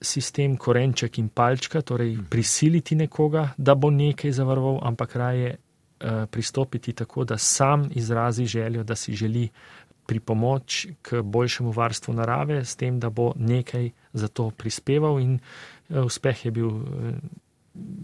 sistem 0.00 0.56
korenček 0.56 1.18
in 1.18 1.28
palčka, 1.28 1.82
torej 1.82 2.18
prisiliti 2.30 2.94
nekoga, 2.94 3.54
da 3.56 3.74
bo 3.74 3.90
nekaj 3.90 4.32
zavaroval, 4.32 4.78
ampak 4.82 5.16
raje 5.16 5.56
uh, 5.56 6.24
pristopiti 6.30 6.92
tako, 6.92 7.24
da 7.24 7.38
sam 7.38 7.88
izrazi 7.94 8.46
željo, 8.46 8.84
da 8.84 8.94
si 8.94 9.14
želi 9.14 9.48
pri 10.06 10.20
pomoč 10.20 10.86
k 11.02 11.22
boljšemu 11.22 11.72
varstvu 11.74 12.14
narave, 12.14 12.64
s 12.64 12.76
tem, 12.76 13.00
da 13.00 13.10
bo 13.10 13.32
nekaj 13.36 13.90
za 14.12 14.28
to 14.28 14.50
prispeval 14.50 15.20
in 15.20 15.38
eh, 15.38 16.00
uspeh 16.00 16.44
je 16.46 16.50
bil 16.54 16.70
eh, 16.70 17.18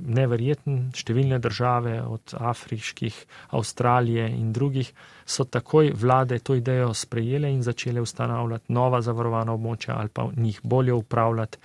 neverjeten. 0.07 0.91
Številne 0.97 1.39
države, 1.41 1.97
od 2.05 2.35
afriških, 2.37 3.17
Avstralije 3.57 4.27
in 4.29 4.53
drugih, 4.53 4.91
so 5.25 5.47
takoj 5.49 5.93
vlade 5.97 6.39
to 6.45 6.59
idejo 6.59 6.93
sprejele 6.95 7.53
in 7.53 7.63
začele 7.63 8.03
ustanavljati 8.05 8.73
nova 8.73 9.01
zavarovana 9.01 9.55
območja 9.55 9.97
ali 9.97 10.13
pa 10.13 10.29
njih 10.37 10.61
bolje 10.63 10.93
upravljati 10.93 11.59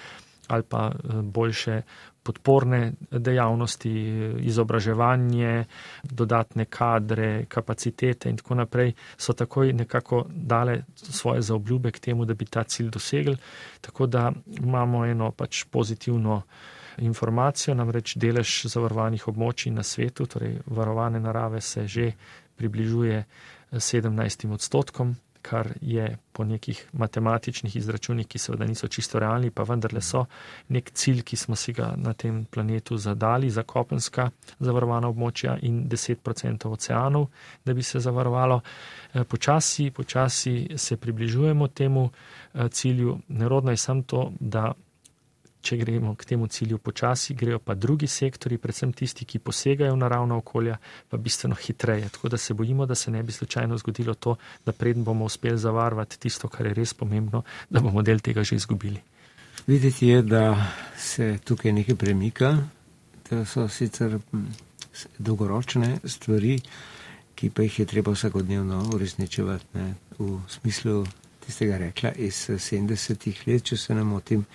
ali 0.48 0.64
pa 0.64 0.92
eh, 0.94 1.22
boljše 1.22 1.82
podporne 2.28 2.82
dejavnosti, 3.12 3.92
izobraževanje, 4.44 5.66
dodatne 6.04 6.66
kadre, 6.66 7.46
kapacitete 7.48 8.30
in 8.30 8.40
tako 8.42 8.58
naprej, 8.62 8.94
so 9.18 9.34
takoj 9.34 9.72
nekako 9.74 10.26
dale 10.30 10.82
svoje 10.96 11.42
zaobljube 11.42 11.92
k 11.96 12.00
temu, 12.10 12.26
da 12.26 12.34
bi 12.34 12.46
ta 12.46 12.64
cilj 12.64 12.90
dosegli. 12.92 13.38
Tako 13.82 14.08
da 14.08 14.32
imamo 14.60 15.06
eno 15.06 15.32
pač 15.32 15.64
pozitivno 15.72 16.42
informacijo, 16.98 17.76
namreč 17.78 18.16
delež 18.18 18.64
zavarovanih 18.66 19.28
območij 19.30 19.72
na 19.72 19.84
svetu, 19.84 20.26
torej 20.26 20.58
varovane 20.66 21.20
narave 21.20 21.62
se 21.62 21.88
že 21.88 22.12
približuje 22.58 23.24
17 23.72 24.54
odstotkom 24.54 25.16
kar 25.50 25.70
je 25.82 26.18
po 26.32 26.44
nekih 26.44 26.90
matematičnih 26.94 27.76
izračunih, 27.76 28.28
ki 28.28 28.40
seveda 28.40 28.66
niso 28.66 28.88
čisto 28.88 29.20
realni, 29.20 29.52
pa 29.52 29.64
vendarle 29.64 30.02
so 30.02 30.26
nek 30.70 30.92
cilj, 30.92 31.22
ki 31.24 31.38
smo 31.38 31.56
si 31.56 31.74
ga 31.74 31.94
na 31.98 32.14
tem 32.14 32.44
planetu 32.46 32.98
zadali 32.98 33.50
za 33.50 33.64
kopenska 33.64 34.30
zavarovana 34.60 35.08
območja 35.08 35.58
in 35.62 35.86
10% 35.90 36.68
oceanov, 36.68 37.30
da 37.66 37.74
bi 37.74 37.84
se 37.84 38.00
zavarovalo. 38.00 38.60
Eh, 39.14 39.24
počasi, 39.24 39.92
počasi 39.92 40.68
se 40.76 40.98
približujemo 40.98 41.68
temu 41.68 42.10
eh, 42.10 42.70
cilju. 42.70 43.20
Nerodno 43.28 43.72
je 43.72 43.78
samo 43.78 44.02
to, 44.02 44.32
da 44.40 44.74
če 45.68 45.78
gremo 45.82 46.14
k 46.16 46.30
temu 46.32 46.48
cilju 46.48 46.78
počasi, 46.80 47.36
grejo 47.36 47.60
pa 47.60 47.76
drugi 47.76 48.08
sektori, 48.08 48.60
predvsem 48.62 48.94
tisti, 48.96 49.26
ki 49.28 49.42
posegajo 49.44 49.96
v 49.96 50.00
naravna 50.00 50.38
okolja, 50.40 50.78
pa 51.10 51.20
bistveno 51.20 51.58
hitreje. 51.60 52.08
Tako 52.16 52.32
da 52.32 52.40
se 52.40 52.56
bojimo, 52.56 52.86
da 52.88 52.96
se 52.96 53.12
ne 53.12 53.24
bi 53.24 53.36
slučajno 53.36 53.78
zgodilo 53.84 54.16
to, 54.16 54.38
da 54.66 54.72
predn 54.72 55.04
bomo 55.04 55.28
uspeli 55.28 55.60
zavarovati 55.60 56.20
tisto, 56.24 56.48
kar 56.48 56.70
je 56.70 56.74
res 56.78 56.94
pomembno, 56.94 57.44
da 57.70 57.84
bomo 57.84 58.02
del 58.02 58.24
tega 58.24 58.44
že 58.48 58.56
izgubili. 58.56 59.04
Videti 59.68 60.08
je, 60.08 60.22
da 60.22 60.44
se 60.98 61.38
tukaj 61.44 61.74
nekaj 61.76 61.96
premika, 62.00 62.56
da 63.30 63.44
so 63.46 63.68
sicer 63.68 64.20
dolgoročne 65.20 65.98
stvari, 66.04 66.60
ki 67.36 67.50
pa 67.50 67.68
jih 67.68 67.80
je 67.80 67.86
treba 67.86 68.12
vsakodnevno 68.16 68.80
uresničevati 68.96 69.66
ne, 69.78 69.94
v 70.18 70.40
smislu 70.50 71.04
tistega 71.46 71.78
rekla 71.78 72.12
iz 72.16 72.48
70-ih 72.50 73.44
let, 73.48 73.64
če 73.64 73.78
se 73.78 73.96
ne 73.96 74.04
motim 74.04 74.46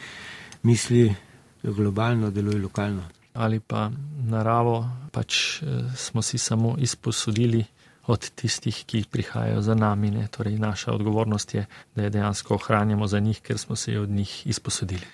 misli 0.62 1.14
globalno, 1.62 2.30
deluje 2.30 2.58
lokalno. 2.58 3.02
Ali 3.34 3.60
pa 3.60 3.90
naravo 4.28 4.88
pač 5.12 5.62
eh, 5.62 5.66
smo 5.96 6.22
si 6.22 6.38
samo 6.38 6.76
izposodili 6.78 7.64
od 8.06 8.30
tistih, 8.34 8.84
ki 8.86 9.04
prihajajo 9.10 9.62
za 9.62 9.74
nami. 9.74 10.10
Ne? 10.10 10.26
Torej, 10.28 10.58
naša 10.58 10.92
odgovornost 10.92 11.54
je, 11.54 11.66
da 11.94 12.02
je 12.02 12.10
dejansko 12.10 12.54
ohranjamo 12.54 13.06
za 13.06 13.20
njih, 13.20 13.40
ker 13.40 13.58
smo 13.58 13.76
se 13.76 13.98
od 13.98 14.10
njih 14.10 14.46
izposodili. 14.46 15.06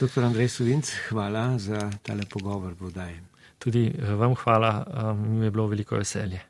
Doktor 0.00 0.24
Andrej 0.24 0.48
Suvinc, 0.48 0.90
hvala 1.08 1.58
za 1.58 1.90
tale 2.02 2.24
pogovor. 2.30 2.74
Vodaj. 2.80 3.20
Tudi 3.58 3.86
eh, 3.86 4.14
vam 4.14 4.34
hvala, 4.34 4.86
eh, 4.86 5.14
mi 5.14 5.44
je 5.44 5.50
bilo 5.50 5.66
veliko 5.66 5.96
veselje. 5.96 6.49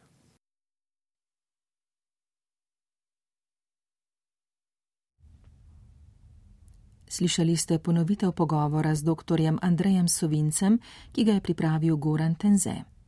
Slišali 7.11 7.59
ste 7.59 7.83
ponovitev 7.83 8.31
pogovora 8.31 8.95
z 8.95 9.03
dr. 9.03 9.59
Andrejem 9.59 10.07
Sovincem, 10.07 10.79
ki 11.11 11.27
ga 11.27 11.35
je 11.35 11.43
pripravil 11.43 11.99
Goran 11.99 12.39
Tenze. 12.39 12.91